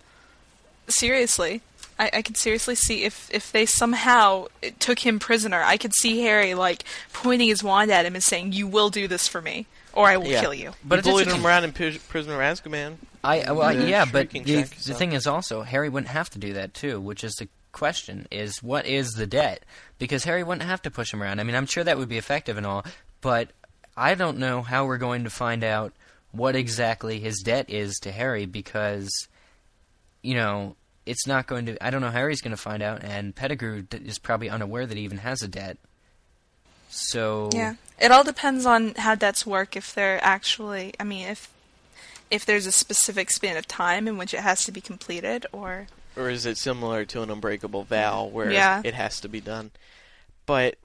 [0.89, 1.63] Seriously.
[1.99, 4.47] I, I could seriously see if, if they somehow
[4.79, 8.53] took him prisoner, I could see Harry, like, pointing his wand at him and saying,
[8.53, 10.41] You will do this for me, or I will Yeah.
[10.41, 10.71] kill you.
[10.83, 12.97] But But he bullied him around in Pris- Prisoner of Azkaban.
[13.23, 13.85] I uh, well, Yeah.
[13.87, 14.97] yeah, but the, Shack the stuff.
[14.99, 18.63] thing is also Harry wouldn't have to do that too, which is the question: is
[18.63, 19.63] what is the debt?
[19.99, 21.39] Because Harry wouldn't have to push him around.
[21.39, 22.83] I mean, I'm sure that would be effective and all,
[23.21, 23.51] but
[23.95, 25.93] I don't know how we're going to find out
[26.33, 29.11] what exactly his debt is to Harry because,
[30.23, 30.77] you know,
[31.07, 31.85] it's not going to.
[31.85, 32.09] I don't know.
[32.09, 35.43] how Harry's going to find out, and Pettigrew is probably unaware that he even has
[35.43, 35.77] a debt.
[36.89, 37.75] So Yeah.
[38.01, 41.49] It all depends on how debts work, if they're actually, I mean, if
[42.31, 45.89] if there's a specific span of time in which it has to be completed, or
[46.17, 48.83] or is it similar to an unbreakable vow where Yeah.
[48.85, 49.71] it has to be done?
[50.47, 50.77] But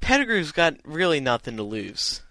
[0.00, 2.22] Pettigrew's got really nothing to lose.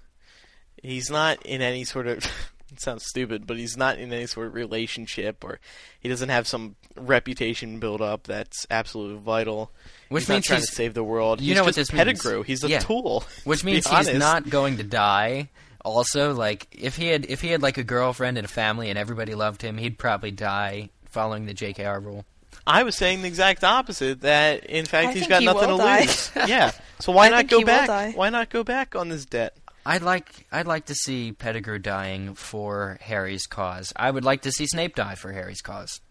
[0.82, 2.18] He's not in any sort of
[2.72, 5.60] it sounds stupid, but he's not in any sort of relationship or
[6.00, 9.72] he doesn't have some reputation build up that's absolutely vital.
[10.10, 11.42] Which he's means not trying he's- to save the world.
[11.42, 12.46] you he's know what just this means.
[12.48, 12.80] He's a Yeah.
[12.80, 13.24] tool.
[13.44, 14.20] Which to means he's honest.
[14.20, 15.50] not going to die.
[15.84, 19.00] Also, like if he had if he had like a girlfriend and a family and
[19.00, 22.24] everybody loved him, he'd probably die following the JKR rule.
[22.68, 24.22] I was saying the exact opposite.
[24.22, 26.02] That in fact I he's think got he nothing to die.
[26.02, 26.32] lose.
[26.48, 26.72] yeah.
[27.00, 28.16] So why I not go back?
[28.16, 29.56] Why not go back on this debt?
[29.86, 33.92] I'd like I'd like to see Pettigrew dying for Harry's cause.
[33.96, 36.02] I would like to see Snape die for Harry's cause.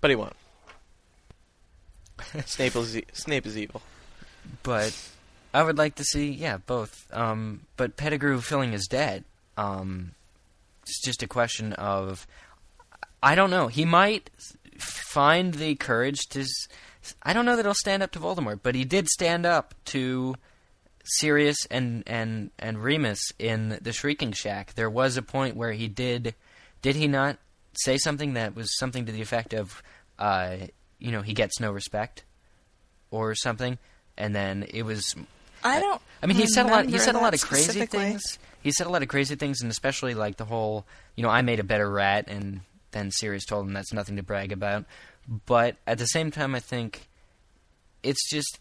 [0.00, 0.36] But he won't.
[2.46, 3.82] Snape is e- Snape is evil.
[4.62, 4.96] But
[5.52, 7.06] I would like to see yeah both.
[7.12, 9.24] Um, but Pettigrew filling his debt.
[9.58, 10.12] Um,
[10.82, 12.26] it's just a question of
[13.22, 13.68] I don't know.
[13.68, 14.30] He might
[14.78, 16.46] find the courage to.
[17.22, 20.34] I don't know that he'll stand up to Voldemort, but he did stand up to
[21.06, 24.74] Sirius and and and Remus in the Shrieking Shack.
[24.74, 26.34] There was a point where he did.
[26.82, 27.38] Did he not
[27.74, 29.82] say something that was something to the effect of,
[30.18, 30.56] uh,
[30.98, 32.24] you know, he gets no respect,
[33.10, 33.78] or something?
[34.18, 35.14] And then it was
[35.66, 36.00] I don't.
[36.22, 36.86] I mean, he said a lot.
[36.86, 38.38] He said a lot of crazy things.
[38.62, 41.42] He said a lot of crazy things, and especially like the whole, you know, I
[41.42, 44.86] made a better rat, and then Sirius told him that's nothing to brag about.
[45.46, 47.08] But at the same time, I think
[48.02, 48.58] it's just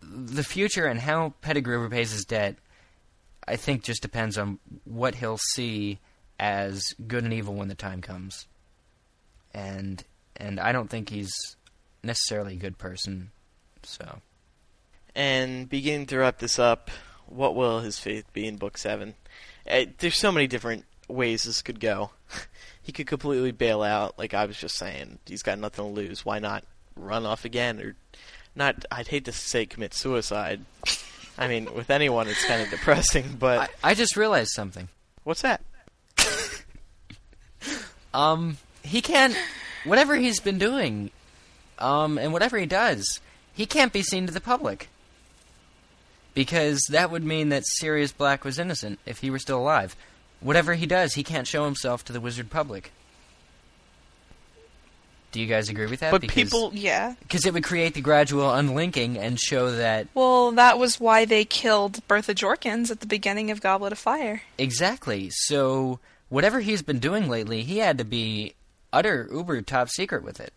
[0.00, 2.56] the future and how Pettigrew repays his debt.
[3.46, 5.98] I think just depends on what he'll see
[6.38, 8.46] as good and evil when the time comes,
[9.54, 10.04] and
[10.36, 11.32] and I don't think he's
[12.02, 13.30] necessarily a good person.
[13.82, 14.20] So.
[15.14, 16.90] And beginning to wrap this up,
[17.26, 19.14] what will his fate be in book seven?
[19.68, 22.10] Uh, there's so many different ways this could go.
[22.82, 25.18] he could completely bail out, like I was just saying.
[25.26, 26.24] He's got nothing to lose.
[26.24, 27.96] Why not run off again, or
[28.58, 28.84] not?
[28.90, 30.60] I'd hate to say commit suicide.
[31.38, 33.24] I mean, with anyone, it's kind of depressing.
[33.38, 34.88] But I, I just realized something.
[35.24, 35.62] what's that?
[38.12, 39.36] Um, he can't.
[39.84, 41.10] Whatever he's been doing,
[41.78, 43.20] um, and whatever he does,
[43.54, 44.88] he can't be seen to the public.
[46.34, 49.96] Because that would mean that Sirius Black was innocent if he were still alive.
[50.40, 52.92] Whatever he does, he can't show himself to the wizard public.
[55.30, 56.10] Do you guys agree with that?
[56.10, 57.14] But because, people, Yeah.
[57.20, 61.44] because it would create the gradual unlinking and show that Well, that was why they
[61.44, 64.42] killed Bertha Jorkins at the beginning of Goblet of Fire.
[64.56, 65.28] Exactly.
[65.30, 66.00] So
[66.30, 68.54] whatever he's been doing lately, he had to be
[68.92, 70.52] utter uber top secret with it.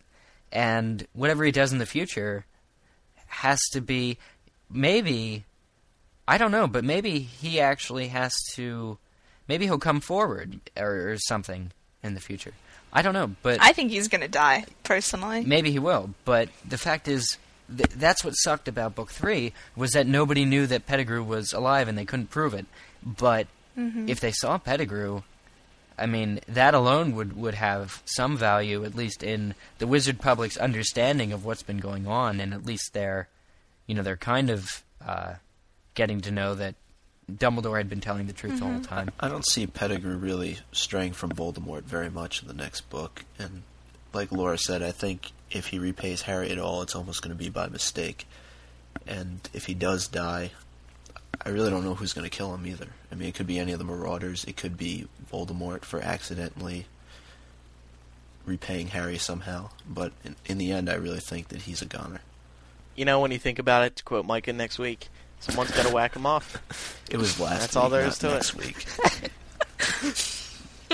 [0.50, 2.46] And whatever he does in the future
[3.26, 4.18] has to be
[4.70, 5.44] maybe
[6.26, 8.96] I don't know, but maybe he actually has to
[9.48, 12.52] maybe he'll come forward or, or something in the future.
[12.92, 15.44] I don't know, but I think he's gonna die, personally.
[15.44, 17.38] Maybe he will, but the fact is,
[17.74, 21.88] th- that's what sucked about book three was that nobody knew that Pettigrew was alive
[21.88, 22.66] and they couldn't prove it.
[23.04, 25.22] But if they saw Pettigrew,
[25.98, 30.56] I mean, that alone would would have some value, at least in the wizard public's
[30.58, 33.28] understanding of what's been going on, and at least they're,
[33.86, 35.34] you know, they're kind of uh,
[35.94, 36.74] getting to know that
[37.30, 39.10] Dumbledore had been telling the truth the whole time.
[39.20, 43.62] I don't see Pettigrew really straying from Voldemort very much in the next book, and
[44.12, 47.38] like Laura said, I think if he repays Harry at all, it's almost going to
[47.38, 48.26] be by mistake.
[49.06, 50.50] And if he does die,
[51.44, 52.88] I really don't know who's going to kill him either.
[53.10, 54.44] I mean, it could be any of the Marauders.
[54.44, 56.86] It could be Voldemort for accidentally
[58.44, 59.70] repaying Harry somehow.
[59.88, 62.20] But in, in the end, I really think that he's a goner.
[62.94, 65.08] you know, when you think about it, to quote Micah next week,
[65.42, 66.98] someone's got to whack him off.
[67.10, 67.60] It was last.
[67.60, 68.64] That's week, all there is not is to it.
[68.64, 68.86] next
[70.16, 70.28] week.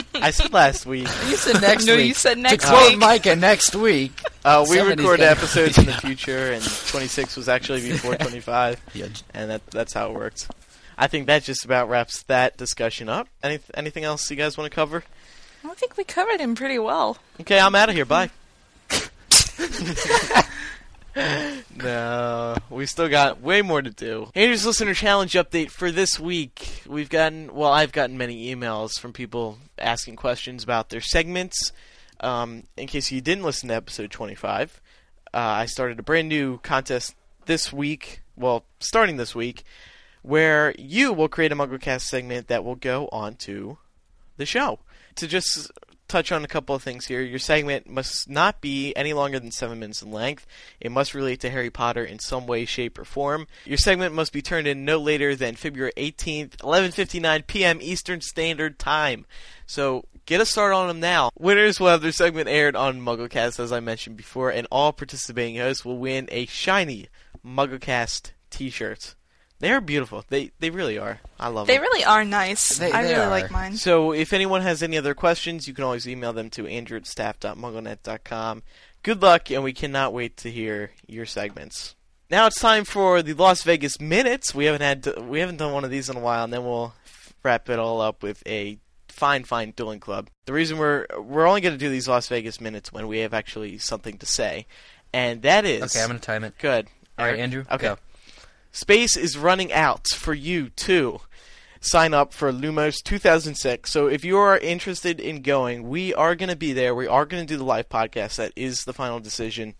[0.14, 1.08] I said last week.
[1.28, 2.06] You said next No, week.
[2.08, 2.98] you said next to quote week.
[2.98, 4.12] Micah next week.
[4.44, 8.80] Uh, we Somebody's record gotta- episodes in the future, and 26 was actually before 25,
[8.94, 10.48] Yeah, and that that's how it works.
[10.96, 13.28] I think that just about wraps that discussion up.
[13.42, 15.04] Any, anything else you guys want to cover?
[15.64, 17.18] I think we covered him pretty well.
[17.40, 18.06] Okay, I'm out of here.
[18.06, 18.30] Bye.
[21.76, 24.30] no, we still got way more to do.
[24.34, 26.82] Andrew's listener challenge update for this week.
[26.86, 31.72] We've gotten, well, I've gotten many emails from people asking questions about their segments.
[32.20, 34.80] Um, in case you didn't listen to episode 25,
[35.32, 37.14] uh, I started a brand new contest
[37.46, 38.22] this week.
[38.36, 39.64] Well, starting this week,
[40.22, 43.76] where you will create a MuggleCast segment that will go onto
[44.36, 44.78] the show.
[45.16, 45.70] To just
[46.08, 49.50] touch on a couple of things here, your segment must not be any longer than
[49.50, 50.46] seven minutes in length.
[50.80, 53.46] It must relate to Harry Potter in some way, shape, or form.
[53.64, 57.78] Your segment must be turned in no later than February 18th, 11:59 p.m.
[57.80, 59.26] Eastern Standard Time.
[59.66, 61.30] So Get a start on them now.
[61.38, 65.56] Winners will have their segment aired on MuggleCast, as I mentioned before, and all participating
[65.56, 67.08] hosts will win a shiny
[67.42, 69.14] MuggleCast T-shirt.
[69.60, 70.24] They are beautiful.
[70.28, 71.20] They they really are.
[71.40, 71.82] I love They them.
[71.82, 72.78] They really are nice.
[72.78, 73.30] They- I they really are.
[73.30, 73.76] like mine.
[73.76, 77.06] So if anyone has any other questions, you can always email them to andrew at
[77.06, 78.62] staff.mugglenet.com.
[79.02, 81.94] Good luck, and we cannot wait to hear your segments.
[82.30, 84.54] Now it's time for the Las Vegas minutes.
[84.54, 86.94] We haven't had we haven't done one of these in a while, and then we'll
[87.42, 88.78] wrap it all up with a
[89.08, 90.28] fine, fine dueling club.
[90.46, 93.32] The reason we're we're only going to do these Las Vegas minutes when we have
[93.34, 94.66] actually something to say,
[95.12, 96.54] and that is Okay, I'm gonna time it.
[96.58, 96.88] good.
[97.18, 97.40] All right, Eric?
[97.40, 97.64] Andrew.
[97.70, 97.86] Okay.
[97.88, 97.98] Go.
[98.72, 101.20] Space is running out for you too.
[101.80, 103.90] Sign up for Lumos 2006.
[103.90, 106.94] So if you are interested in going, we are going to be there.
[106.94, 108.36] We are going to do the live podcast.
[108.36, 109.74] That is the final decision.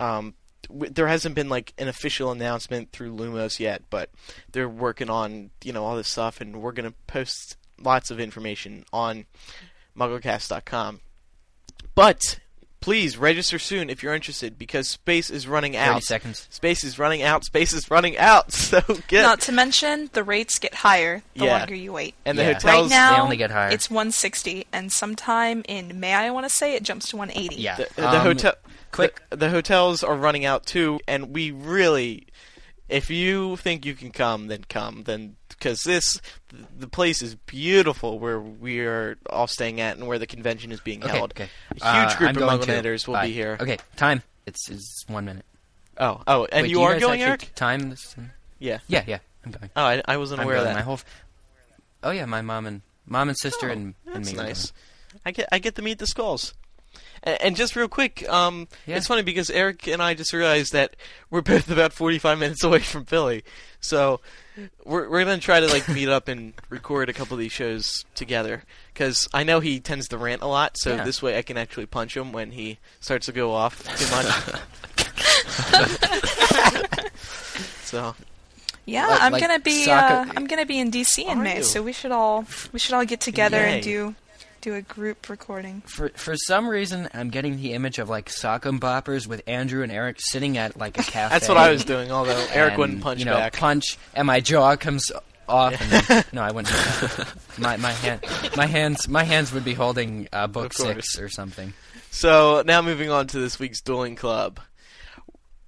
[0.00, 0.34] Um,
[0.68, 4.10] there hasn't been like an official announcement through Lumos yet, but
[4.52, 8.18] they're working on you know all this stuff, and we're going to post lots of
[8.18, 9.26] information on
[9.96, 11.00] MuggleCast.com.
[11.94, 12.40] But
[12.84, 16.02] please register soon if you're interested, because space is running Thirty out.
[16.02, 16.46] seconds.
[16.50, 17.42] Space is running out.
[17.44, 18.52] Space is running out.
[18.64, 21.58] So get Not to mention, the rates get higher the Yeah.
[21.58, 22.14] longer you wait.
[22.26, 22.52] and the Yeah.
[22.54, 22.90] hotels.
[22.90, 23.70] Right now, They only get higher.
[23.70, 27.56] it's 160, and sometime in May, I want to say, it jumps to 180.
[27.62, 27.76] Yeah.
[27.76, 28.52] the, the Um, hotel.
[28.92, 32.26] quick- The, the hotels are running out too, and we really,
[32.88, 35.04] if you think you can come, then come.
[35.04, 36.20] Then because this,
[36.78, 40.80] the place is beautiful where we are all staying at, and where the convention is
[40.80, 41.16] being Okay.
[41.16, 41.32] held.
[41.32, 41.48] Okay.
[41.70, 43.26] A huge Uh, group I'm of going will Bye.
[43.28, 43.56] be here.
[43.58, 43.78] Okay.
[43.96, 44.22] Time.
[44.46, 45.46] It's it's one minute.
[45.98, 47.52] Oh, oh, and Wait, you do are going, Eric?
[47.54, 48.14] Time this.
[48.58, 48.80] Yeah.
[48.88, 49.04] Yeah.
[49.06, 49.18] Yeah.
[49.46, 49.70] I'm going.
[49.74, 50.68] Oh, I, I wasn't I'm aware going.
[50.68, 50.84] of My that.
[50.84, 50.94] whole.
[50.94, 51.04] F-
[52.02, 54.38] oh yeah, my mom and mom and sister Oh, and, and That's me.
[54.38, 54.72] are nice.
[55.24, 56.52] I get I get to meet the Sculls.
[57.22, 58.96] And, and just real quick, um, Yeah.
[58.96, 60.94] it's funny because Eric and I just realized that
[61.30, 63.44] we're both about 45 minutes away from Philly,
[63.80, 64.20] so
[64.84, 68.04] we're we're gonna try to like meet up and record a couple of these shows
[68.14, 68.62] together.
[68.92, 71.04] Because I know he tends to rant a lot, so Yeah.
[71.04, 74.26] this way I can actually punch him when he starts to go off too much.
[77.84, 78.14] so
[78.86, 81.42] Yeah, Like- I'm like gonna be soccer- uh, I'm gonna be in DC in Are
[81.42, 81.62] May, you?
[81.64, 83.74] so we should all we should all get together Yay.
[83.74, 84.14] and do
[84.64, 85.82] do a group recording.
[85.82, 89.82] For for some reason, I'm getting the image of like sock 'em boppers with Andrew
[89.82, 91.34] and Eric sitting at like a cafe.
[91.34, 92.10] that's what I was doing.
[92.10, 93.52] Although Eric and, wouldn't punch you know, back.
[93.56, 95.12] Punch, and my jaw comes
[95.46, 95.78] off.
[95.78, 96.74] And then, no, I wouldn't.
[97.58, 98.24] my my hand,
[98.56, 101.74] my hands, my hands would be holding uh, book six or something.
[102.10, 104.60] So now moving on to this week's dueling club.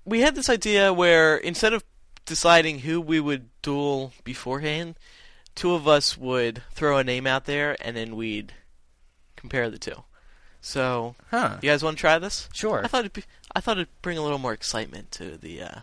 [0.07, 1.85] We had this idea where instead of
[2.25, 4.95] deciding who we would duel beforehand,
[5.55, 8.55] two of us would throw a name out there and then we'd
[9.47, 10.03] compare the two.
[10.61, 11.59] So, Huh?
[11.63, 12.49] you guys want to try this?
[12.53, 12.83] Sure.
[12.85, 13.23] I thought it'd be,
[13.55, 15.79] I thought it'd bring a little more excitement to the uh,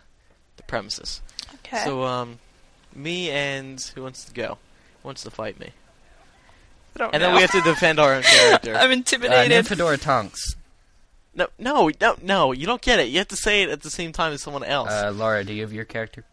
[0.56, 1.22] the premises.
[1.56, 1.82] Okay.
[1.84, 2.38] So, um,
[2.94, 4.58] me and who wants to go?
[5.02, 5.70] Who wants to fight me?
[6.94, 8.74] I don't And then we have to defend our own character.
[8.76, 9.64] I'm Uh, intimidated.
[9.64, 10.54] Nymphadora Tonks.
[11.34, 12.52] No, no, no, no!
[12.52, 13.08] You don't get it.
[13.08, 14.90] You have to say it at the same time as someone else.
[14.92, 16.24] Uh, Laura, do you have your character?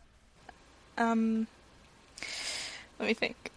[0.98, 1.48] um,
[3.00, 3.50] let me think.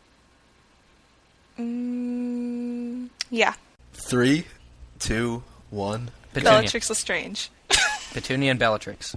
[1.59, 3.55] Mm, yeah,
[3.93, 4.45] Three,
[4.99, 6.11] two, one.
[6.33, 6.59] Petunia.
[6.59, 7.51] Bellatrix Lestrange.
[8.12, 9.14] Petunia and Bellatrix.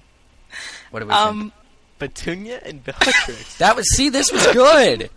[0.91, 1.25] What do we think?
[1.25, 1.51] Um,
[1.99, 3.57] Petunia and Bellatrix.
[3.57, 5.09] That was see, this was good.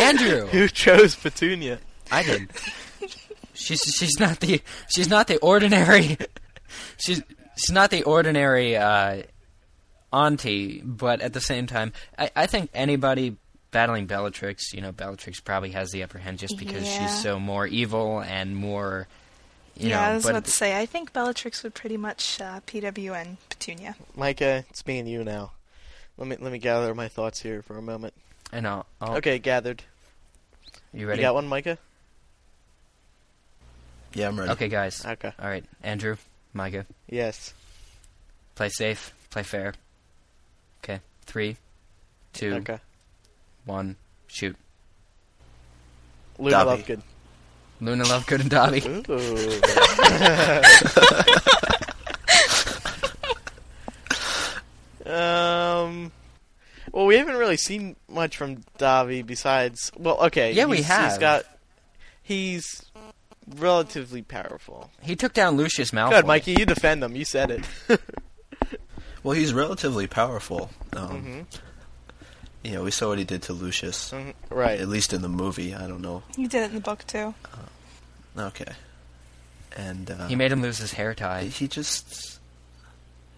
[0.00, 1.78] Andrew, Who chose Petunia?
[2.10, 2.50] I did.
[3.54, 6.18] She's she's not the she's not the ordinary.
[6.96, 7.22] She's
[7.56, 9.22] she's not the ordinary uh,
[10.12, 13.36] auntie, but at the same time, I, I think anybody
[13.74, 16.98] battling Bellatrix, you know, Bellatrix probably has the upper hand just because Yeah.
[16.98, 19.08] she's so more evil and more.
[19.76, 20.78] You yeah, I was but about to say.
[20.78, 23.96] I think Bellatrix would pretty much uh, PWN Petunia.
[24.14, 25.50] Micah, it's me and you now.
[26.16, 28.14] Let me let me gather my thoughts here for a moment.
[28.52, 28.86] I know.
[29.00, 29.82] I'll, Okay, gathered.
[30.92, 31.20] you ready?
[31.22, 31.76] You got one, Micah?
[34.14, 34.52] Yeah, I'm ready.
[34.52, 35.04] Okay, guys.
[35.04, 35.32] Okay.
[35.36, 36.16] All right, Andrew,
[36.52, 37.52] Micah, Yes.
[38.54, 39.74] play safe, play fair.
[40.84, 41.56] Okay, three,
[42.32, 42.78] two, Okay.
[43.64, 43.96] One,
[44.26, 44.56] shoot.
[46.38, 46.82] Luna Dobby.
[46.82, 47.02] Lovegood.
[47.80, 48.80] Luna Lovegood and Dobby.
[55.06, 56.12] Um.
[56.92, 59.90] Well, we haven't really seen much from Dobby besides.
[59.98, 60.52] Well, okay.
[60.52, 61.10] Yeah, we have.
[61.10, 61.44] He's got.
[62.22, 62.82] He's
[63.56, 64.90] relatively powerful.
[65.02, 66.10] He took down Lucius Malfoy.
[66.10, 66.56] Good, Mikey.
[66.58, 67.14] You defend him.
[67.14, 67.64] You said it.
[69.22, 70.68] Well, he's relatively powerful.
[70.94, 71.40] Um, hmm
[72.64, 74.12] You know, we saw what he did to Lucius.
[74.50, 74.80] Right.
[74.80, 75.74] At least in the movie.
[75.74, 76.22] I don't know.
[76.36, 77.34] You did it in the book too.
[78.36, 78.72] Okay.
[79.76, 81.44] And uh, He made him lose his hair tie.
[81.44, 82.38] he just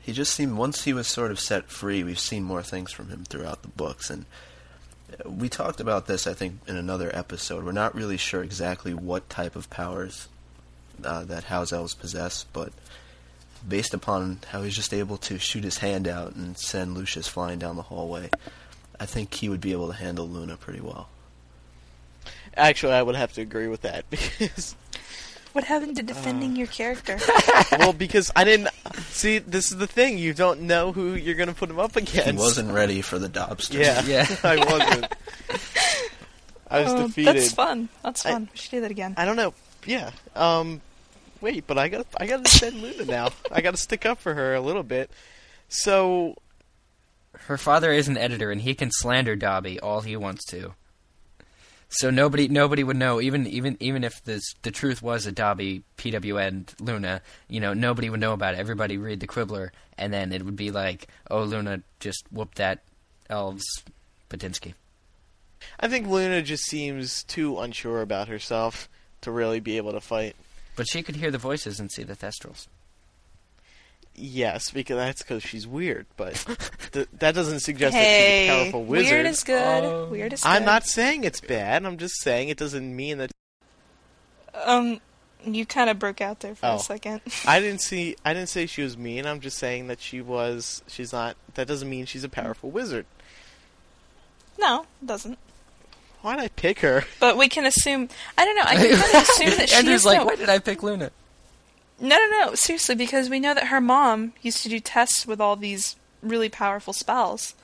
[0.02, 3.08] he just seemed once he was sort of set free we've seen more things from
[3.08, 4.24] him throughout the books and
[5.12, 8.94] uh, we talked about this i think in another episode we're not really sure exactly
[8.94, 10.28] what type of powers
[11.04, 12.72] uh, that house elves possess, but
[13.68, 17.58] based upon how he's just able to shoot his hand out and send Lucius flying
[17.58, 18.30] down the hallway,
[19.00, 21.08] I think he would be able to handle Luna pretty well.
[22.56, 24.74] Actually, I would have to agree with that because,
[25.52, 27.18] What happened to defending your character?
[27.78, 28.68] well, because I didn't
[29.08, 29.38] see.
[29.38, 32.30] This is the thing: you don't know who you're going to put him up against.
[32.30, 33.78] He wasn't ready for the Dobster.
[33.78, 34.26] Yeah, Yeah.
[34.42, 35.12] I wasn't.
[36.68, 37.36] I was Oh, defeated.
[37.36, 37.88] That's fun.
[38.02, 38.48] That's I- fun.
[38.52, 39.14] we should do that again.
[39.16, 39.54] I don't know.
[39.86, 40.10] Yeah.
[40.34, 40.80] Um.
[41.42, 43.28] Wait, but I got to I got to defend Luna now.
[43.52, 45.10] I got to stick up for her a little bit.
[45.68, 46.36] So
[47.46, 50.74] Her father is an editor, and he can slander Dobby all he wants to.
[51.88, 53.20] So nobody, nobody would know.
[53.20, 58.10] Even, even, even if this, the truth was that Dobby, PWN, Luna, you know, nobody
[58.10, 58.60] would know about it.
[58.60, 62.80] Everybody read the Quibbler, and then it would be like, oh, Luna just whooped that
[63.30, 63.64] elves,
[64.28, 64.74] Patinsky.
[65.78, 68.88] I think Luna just seems too unsure about herself
[69.22, 70.36] to really be able to fight.
[70.74, 72.66] But she could hear the voices and see the Thestrals.
[74.18, 76.34] Yes, because that's because she's weird, but
[76.92, 79.12] th- that doesn't suggest that she's a powerful wizard.
[79.12, 79.84] weird is good.
[79.84, 80.08] Oh.
[80.10, 80.48] weird is good.
[80.48, 81.84] I'm not saying it's bad.
[81.84, 83.30] I'm just saying it doesn't mean that.
[84.64, 85.00] Um,
[85.44, 86.76] you kind of broke out there for Oh.
[86.76, 87.20] a second.
[87.46, 88.16] I didn't see.
[88.24, 89.26] I didn't say she was mean.
[89.26, 90.82] I'm just saying that she was.
[90.86, 91.36] She's not.
[91.54, 93.04] That doesn't mean she's a powerful wizard.
[94.58, 95.38] no, it doesn't.
[96.22, 97.04] Why'd I pick her?
[97.20, 98.08] But we can assume.
[98.38, 98.62] I don't know.
[98.64, 100.82] I can kind of assume that she Andrew's is like, no, why did I pick
[100.82, 101.10] Luna?
[102.00, 102.54] No, no, no.
[102.54, 106.48] Seriously, because we know that her mom used to do tests with all these really
[106.48, 107.54] powerful spells.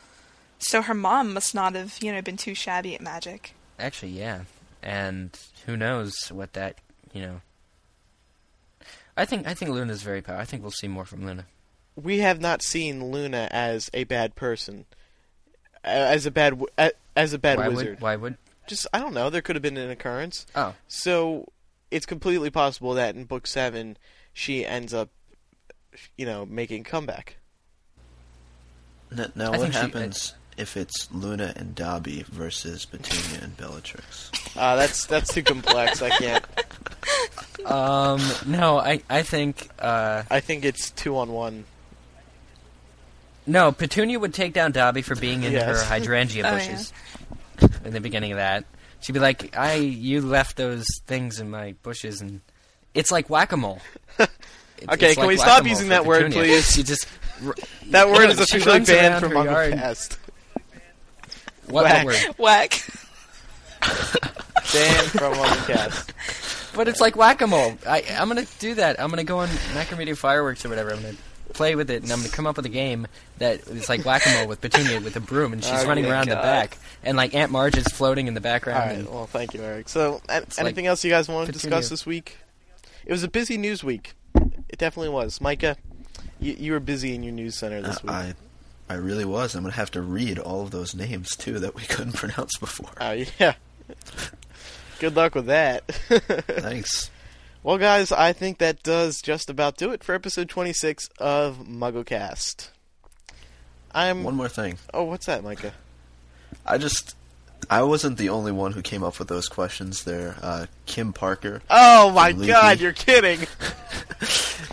[0.58, 3.54] So her mom must not have, you know, been too shabby at magic.
[3.78, 4.42] Actually, yeah.
[4.82, 6.78] And who knows what that,
[7.12, 7.40] you know.
[9.16, 10.40] I think I think Luna's very powerful.
[10.40, 11.46] I think we'll see more from Luna.
[11.96, 14.86] We have not seen Luna as a bad person,
[15.84, 17.88] Uh, as a bad uh, as a bad why wizard.
[17.90, 19.28] would why would Just I don't know.
[19.28, 20.46] There could have been an occurrence.
[20.54, 21.46] Oh, So
[21.90, 23.98] it's completely possible that in book seven
[24.32, 25.10] she ends up,
[26.16, 27.36] you know, making comeback.
[29.16, 34.30] N- Now, what think she- happens if it's Luna and Dobby versus Petunia and Bellatrix?
[34.56, 36.02] Uh, that's that's too complex.
[36.02, 36.44] I can't.
[37.66, 41.64] um no, I I think uh I think it's two on one.
[43.46, 45.64] no, Petunia would take down Dobby for being in Yes.
[45.82, 46.92] her hydrangea Oh, bushes
[47.84, 48.64] in the beginning of that.
[49.00, 52.40] She'd be like, "I you left those things in my bushes and
[52.94, 53.80] it's like whack-a-mole."
[54.88, 56.54] Okay, it's can like we stop using that word, Petunia.
[56.56, 56.72] please?
[56.74, 57.06] She just
[57.46, 57.54] r-
[57.90, 59.72] That word Yeah, is officially banned from her yard.
[59.74, 60.16] MuggleCast.
[61.68, 62.04] what, Whack.
[62.04, 62.34] what word?
[62.38, 62.84] Whack.
[63.80, 66.08] Banned from MuggleCast.
[66.74, 67.76] But it's like whack-a-mole.
[67.86, 68.98] I, I'm gonna do that.
[68.98, 70.90] I'm gonna go on Macromedia Fireworks or whatever.
[70.90, 71.14] I'm gonna
[71.52, 73.06] play with it, and I'm gonna come up with a game
[73.38, 76.28] that is like whack-a-mole with Petunia with a broom, and she's Oh, running my around
[76.30, 78.78] the back, and like Aunt Marge is floating in the background.
[78.90, 78.98] right.
[79.00, 79.90] and- Well, thank you, Eric.
[79.90, 82.38] So, a- anything like else you guys want to discuss this week?
[83.04, 84.14] It was a busy news week.
[84.68, 85.40] It definitely was.
[85.40, 85.76] Micah,
[86.40, 88.10] you, you were busy in your news center this Uh, week.
[88.12, 88.34] I,
[88.88, 89.54] I really was.
[89.54, 92.90] I'm gonna have to read all of those names too that we couldn't pronounce before.
[93.00, 93.54] Oh yeah.
[94.98, 95.86] Good luck with that.
[95.88, 97.10] Thanks.
[97.62, 102.68] well, guys, I think that does just about do it for episode 26 of MuggleCast.
[103.94, 104.22] I'm.
[104.24, 104.78] One more thing.
[104.94, 105.74] Oh, what's that, Micah?
[106.64, 107.16] I just,
[107.70, 110.04] I wasn't the only one who came up with those questions.
[110.04, 111.62] There, uh, Kim Parker.
[111.70, 113.46] Oh my God, you're kidding!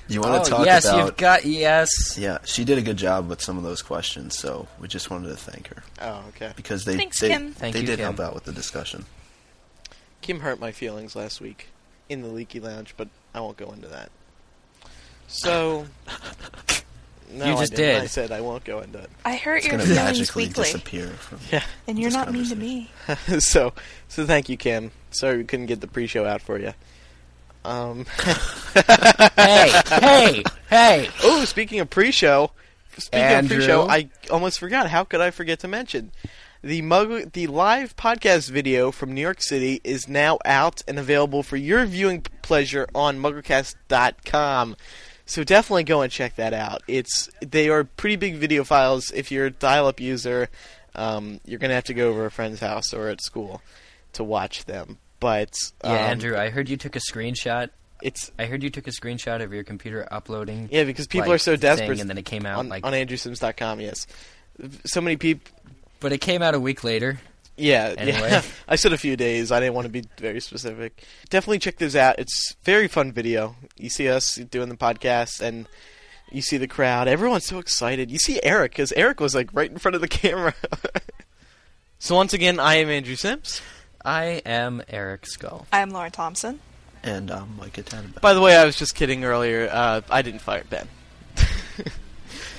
[0.08, 0.98] You want oh to talk yes, about?
[0.98, 2.18] Yes, you've got yes.
[2.18, 5.28] yeah, she did a good job with some of those questions, so we just wanted
[5.28, 6.52] to thank her Oh, okay.
[6.56, 7.54] because they Thanks, they, Kim.
[7.54, 8.16] Thank they you, did Kim.
[8.16, 9.06] help out with the discussion.
[10.22, 11.68] Kim hurt my feelings last week
[12.10, 14.10] in the Leaky Lounge, but I won't go into that.
[15.28, 15.86] So.
[17.32, 17.96] No, You I just didn't.
[17.96, 18.04] did.
[18.04, 19.10] I said I won't go into it.
[19.24, 21.40] I hurt It's your gonna feelings magically weekly, disappear from.
[21.52, 21.64] Yeah.
[21.88, 22.90] and you're not mean to me.
[23.40, 23.74] so,
[24.08, 24.92] so thank you, Kim.
[25.12, 26.74] Sorry we couldn't get the pre-show out for you.
[27.66, 28.06] Um.
[28.74, 31.10] hey, hey, hey.
[31.24, 32.52] oh, speaking of pre-show,
[32.98, 33.58] speaking Andrew?
[33.58, 34.90] of pre-show, I almost forgot.
[34.90, 36.12] How could I forget to mention
[36.64, 41.44] the mug, the live podcast video from New York City is now out and available
[41.44, 44.76] for your viewing pleasure on MuggleCast.com.
[45.30, 46.82] So definitely go and check that out.
[46.88, 49.12] It's they are pretty big video files.
[49.12, 50.50] If you're a dial-up user,
[50.96, 53.62] um, you're gonna have to go over a friend's house or at school
[54.14, 54.98] to watch them.
[55.20, 55.54] But
[55.84, 57.70] Yeah, um, Andrew, I heard you took a screenshot.
[58.02, 60.68] it's I heard you took a screenshot of your computer uploading.
[60.72, 62.84] yeah because people like, are so thing, desperate and then it came out on, like.
[62.84, 63.82] on AndrewSims.com.
[63.82, 64.08] Yes,
[64.86, 65.52] so many people.
[66.00, 67.20] but it came out a week later.
[67.64, 68.30] Yeah, Anyway.
[68.30, 68.42] yeah.
[68.68, 69.52] I said a few days.
[69.52, 71.04] I didn't want to be very specific.
[71.30, 72.18] Definitely check those out.
[72.18, 73.56] It's very fun video.
[73.78, 75.68] You see us doing the podcast, and
[76.32, 77.08] you see the crowd.
[77.08, 78.10] Everyone's so excited.
[78.12, 80.54] You see Eric because Eric was like right in front of the camera.
[82.00, 83.62] so once again, I am Andrew Sims.
[84.06, 85.68] I am Eric Scull.
[85.74, 86.60] I'm Laura Thompson.
[87.04, 88.20] And I'm Micah Tannenbaum.
[88.22, 89.70] By the way, I was just kidding earlier.
[89.72, 90.88] Uh, I didn't fire Ben.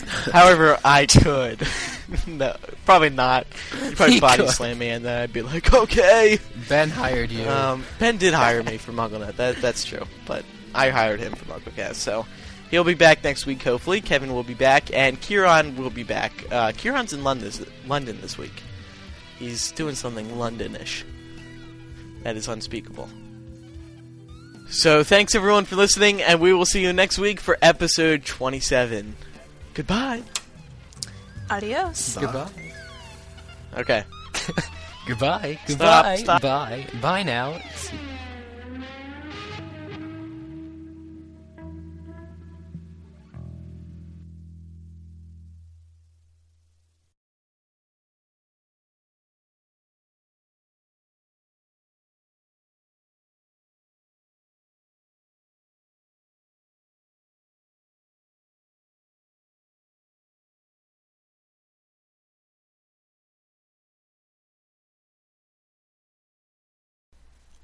[0.32, 1.66] However, I could.
[2.26, 3.46] no, probably not.
[3.82, 4.53] You'd probably He body could.
[4.53, 6.38] slam me, and then I'd be like, okay.
[6.68, 7.48] Ben hired you.
[7.48, 9.36] Um, ben did hire me for MuggleNet.
[9.36, 10.44] That that's true, but
[10.74, 11.96] I hired him for MuggleCast.
[11.96, 12.26] So
[12.70, 13.62] he'll be back next week.
[13.62, 16.32] Hopefully, Kevin will be back, and Kieran will be back.
[16.51, 17.53] Uh, Kieran's in London
[17.86, 18.62] London this week.
[19.38, 21.05] He's doing something Londonish.
[22.22, 23.09] That is unspeakable.
[24.68, 29.16] So thanks everyone for listening, and we will see you next week for episode 27.
[29.80, 30.22] Goodbye.
[31.48, 32.18] Adios.
[32.20, 32.50] Goodbye.
[33.78, 34.04] Okay.
[35.08, 35.58] Goodbye.
[35.64, 36.16] Stop, Goodbye.
[36.16, 36.42] stop.
[36.42, 36.86] Bye.
[37.00, 37.56] Bye now.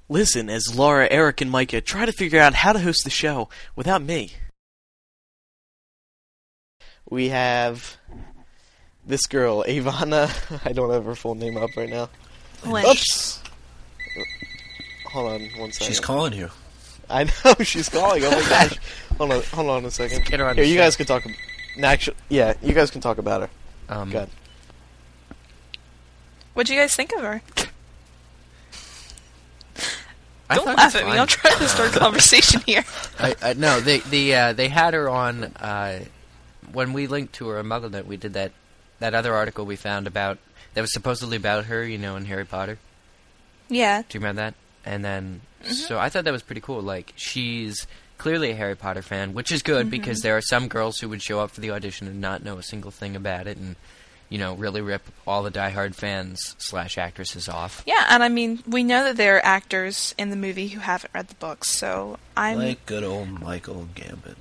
[0.08, 3.48] Listen as Laura, Eric, and Micah try to figure out how to host the show
[3.74, 4.32] without me.
[7.08, 7.96] We have
[9.06, 10.30] this girl, Evanna.
[10.64, 12.08] I don't have her full name up right now.
[12.64, 12.86] Lynch.
[12.88, 13.42] Oops.
[15.06, 15.86] Hold on one second.
[15.88, 16.50] She's calling you.
[17.08, 18.22] I know she's calling.
[18.24, 18.78] Oh my gosh.
[19.18, 20.24] hold on, hold on a second.
[20.24, 20.80] Get her on Here, you show.
[20.80, 21.26] guys can talk.
[21.26, 21.32] ab-
[21.76, 23.50] No, actually, yeah, you guys can talk about her.
[23.88, 24.28] Um, Good.
[26.54, 27.42] What'd you guys think of her?
[30.48, 31.12] I Don't laugh at me.
[31.12, 32.84] I'm trying to start a conversation here.
[33.18, 36.04] I, I, no, they the uh, they had her on uh,
[36.72, 38.06] when we linked to her on MuggleNet.
[38.06, 38.52] We did that
[39.00, 40.38] that other article we found about
[40.74, 42.78] that was supposedly about her, you know, in Harry Potter.
[43.68, 44.02] Yeah.
[44.02, 44.54] Do you remember that?
[44.84, 45.72] And then, Mm-hmm.
[45.72, 46.80] so I thought that was pretty cool.
[46.80, 47.86] Like, she's
[48.18, 49.90] clearly a Harry Potter fan, which is good Mm-hmm.
[49.90, 52.58] because there are some girls who would show up for the audition and not know
[52.58, 53.74] a single thing about it, and
[54.28, 57.82] you know, really rip all the diehard fans slash actresses off.
[57.86, 61.12] Yeah, and I mean, we know that there are actors in the movie who haven't
[61.14, 64.36] read the books, so I'm like good old Michael Gambon.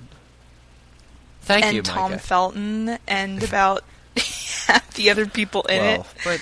[1.41, 2.23] Thank and you, Tom Micah.
[2.23, 3.83] Felton and about
[4.17, 6.07] half the other people in Well, it.
[6.23, 6.41] But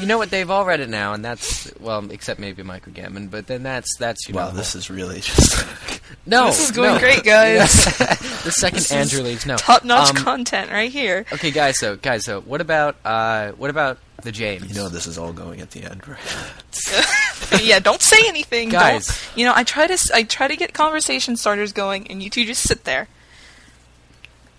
[0.00, 0.30] you know what?
[0.30, 3.30] They've all read it now, and that's well, except maybe Michael Gambon.
[3.30, 5.64] But then that's that's you wow, know this is really just.
[6.26, 6.46] no.
[6.46, 7.00] This is going no.
[7.00, 7.84] great, guys.
[8.44, 9.46] the second This Andrew leaves.
[9.46, 11.24] No Top-notch Um, content right here.
[11.32, 11.78] Okay, guys.
[11.78, 12.24] So guys.
[12.24, 14.68] So what about uh what about the James?
[14.68, 16.18] you know, this is all going at the end, right?
[17.62, 19.20] yeah, don't say anything, Don't- Guys.
[19.34, 22.44] You know, I try to I try to get conversation starters going, and you two
[22.44, 23.08] just sit there.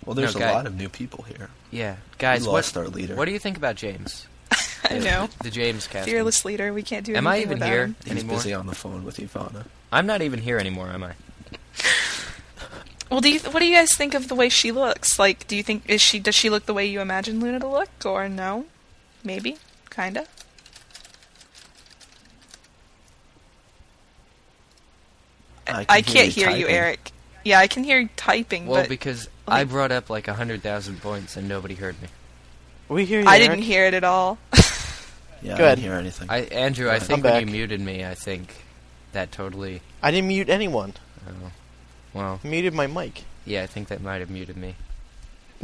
[0.05, 1.49] Well, there's No, a guy- lot of new people here.
[1.73, 2.41] Yeah, guys.
[2.41, 3.15] We what lost our leader.
[3.15, 4.27] What do you think about James?
[4.83, 5.27] I know.
[5.41, 6.07] the James cast.
[6.07, 7.17] Fearless leader, we can't do it.
[7.17, 7.95] Am anything I even without here him.
[8.03, 8.35] He's anymore?
[8.37, 9.65] busy on the phone with Evanna.
[9.91, 11.13] I'm not even here anymore, am I?
[13.09, 15.17] Well, do you what do you guys think of the way she looks?
[15.19, 17.67] Like, do you think is she does she look the way you imagine Luna to
[17.67, 18.65] look, or no?
[19.23, 19.57] Maybe,
[19.89, 20.25] kinda.
[25.67, 26.75] I, I can can't you hear you, typing.
[26.75, 27.11] Eric.
[27.43, 30.33] Yeah, I can hear you typing, Well, but because like- I brought up like a
[30.33, 32.07] hundred thousand points and nobody heard me.
[32.89, 33.27] We hear you.
[33.27, 33.49] I Eric.
[33.49, 34.37] didn't hear it at all.
[35.41, 36.29] Yeah, Go I didn't hear anything.
[36.29, 38.63] I Andrew, I I'm think when you muted me, I think
[39.11, 39.81] that totally.
[40.01, 40.93] I didn't mute anyone.
[41.27, 41.51] Oh,
[42.13, 43.25] well, I muted my mic.
[43.45, 44.75] yeah, I think that might have muted me.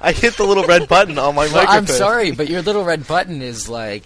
[0.00, 1.76] I hit the little red button on my Well, microphone.
[1.76, 4.04] I'm sorry, but your little red button is like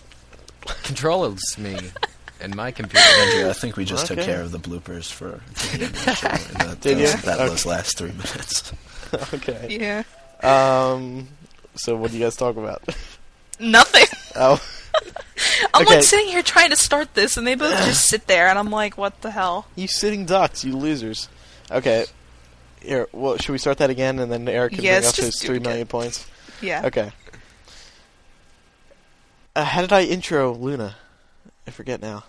[0.84, 1.76] controls me
[2.40, 3.04] and my computer.
[3.18, 4.16] Andrew, I think we just Okay.
[4.16, 5.40] took care of the bloopers for
[5.78, 5.84] the
[6.50, 7.20] and that, Did those, you?
[7.22, 7.48] that Okay.
[7.48, 8.72] those last three minutes.
[9.34, 9.66] okay.
[9.70, 10.02] yeah,
[10.42, 11.28] Um.
[11.76, 12.82] So what do you guys talk about?
[13.58, 14.06] nothing.
[14.36, 14.60] Oh.
[15.74, 15.94] I'm Okay.
[15.96, 18.70] like sitting here trying to start this, and they both just sit there, and I'm
[18.70, 19.66] like, what the hell?
[19.76, 21.28] You sitting ducks, you losers.
[21.70, 22.06] Okay.
[22.80, 25.26] Here, well, should we start that again, and then Eric can Yes, bring up just
[25.26, 25.86] his do it three again.
[25.86, 26.26] points?
[26.60, 26.82] Yeah.
[26.86, 27.12] Okay.
[29.56, 30.96] Uh, how did I intro Luna?
[31.66, 32.24] I forget now.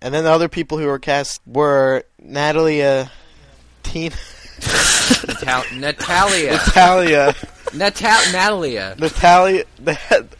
[0.00, 3.08] And then the other people who were cast were Natalia, uh,
[3.88, 4.16] Tena,
[5.28, 7.34] Natal- Natalia, Natalia,
[7.74, 9.64] Natal- Natalia, Natalia.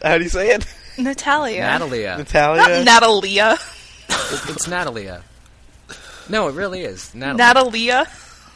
[0.01, 0.65] How do you say it?
[0.97, 1.61] Natalia.
[1.61, 2.17] Natalia.
[2.17, 2.83] Natalia.
[2.83, 3.53] Not Natalia.
[4.09, 5.23] It- It's Natalia.
[6.29, 7.37] No, it really is Natalia.
[7.37, 8.07] Natalia.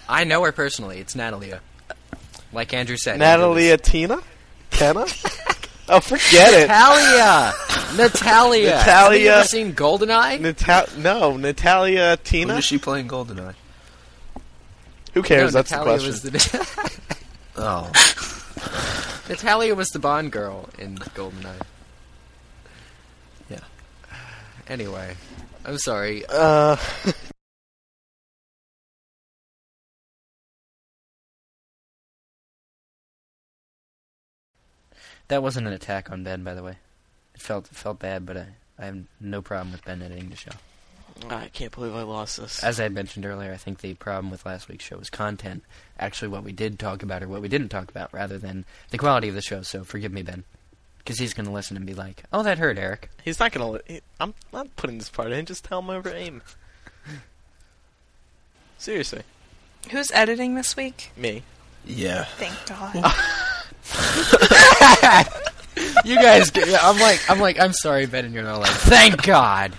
[0.09, 0.99] I know her personally.
[0.99, 1.61] It's Natalia.
[2.57, 3.19] Like Andrew said.
[3.19, 4.19] Natalia Tena?
[4.71, 5.03] Tena?
[5.89, 6.67] oh, forget it.
[6.67, 7.53] Natalia.
[7.95, 8.77] Natalia.
[8.79, 9.31] Have you Natalia.
[9.33, 10.39] ever seen Goldeneye?
[10.41, 12.57] Nata- no, Natalia When Tena?
[12.57, 13.53] is she playing Goldeneye?
[15.13, 15.53] Who cares?
[15.53, 16.57] No, That's Natalia the was question.
[17.53, 17.91] the Oh,
[19.29, 21.61] Natalia was the Bond girl in Goldeneye.
[23.51, 23.59] Yeah.
[24.67, 25.15] Anyway,
[25.63, 26.23] I'm sorry.
[26.27, 26.77] Uh,
[35.27, 36.77] That wasn't an attack on Ben, by the way.
[37.35, 38.45] It felt it felt bad, but I,
[38.79, 40.51] I have no problem with Ben editing the show.
[41.29, 42.63] I can't believe I lost this.
[42.63, 45.63] As I had mentioned earlier, I think the problem with last week's show was content.
[45.99, 48.99] Actually, what we did talk about or what we didn't talk about, rather than the
[48.99, 49.63] quality of the show.
[49.63, 50.43] So forgive me, Ben,
[50.99, 53.79] because he's going to listen and be like, "Oh, that hurt, Eric." He's not gonna.
[53.87, 55.45] He, I'm not putting this part in.
[55.45, 56.41] Just tell him over aim.
[58.77, 59.23] Seriously,
[59.89, 61.11] Who's editing this week?
[61.17, 61.41] me.
[61.85, 62.25] Yeah.
[62.25, 63.11] Thank God.
[66.05, 69.73] You guys, I'm like, I'm like, I'm sorry, Ben, and you're not like, thank God.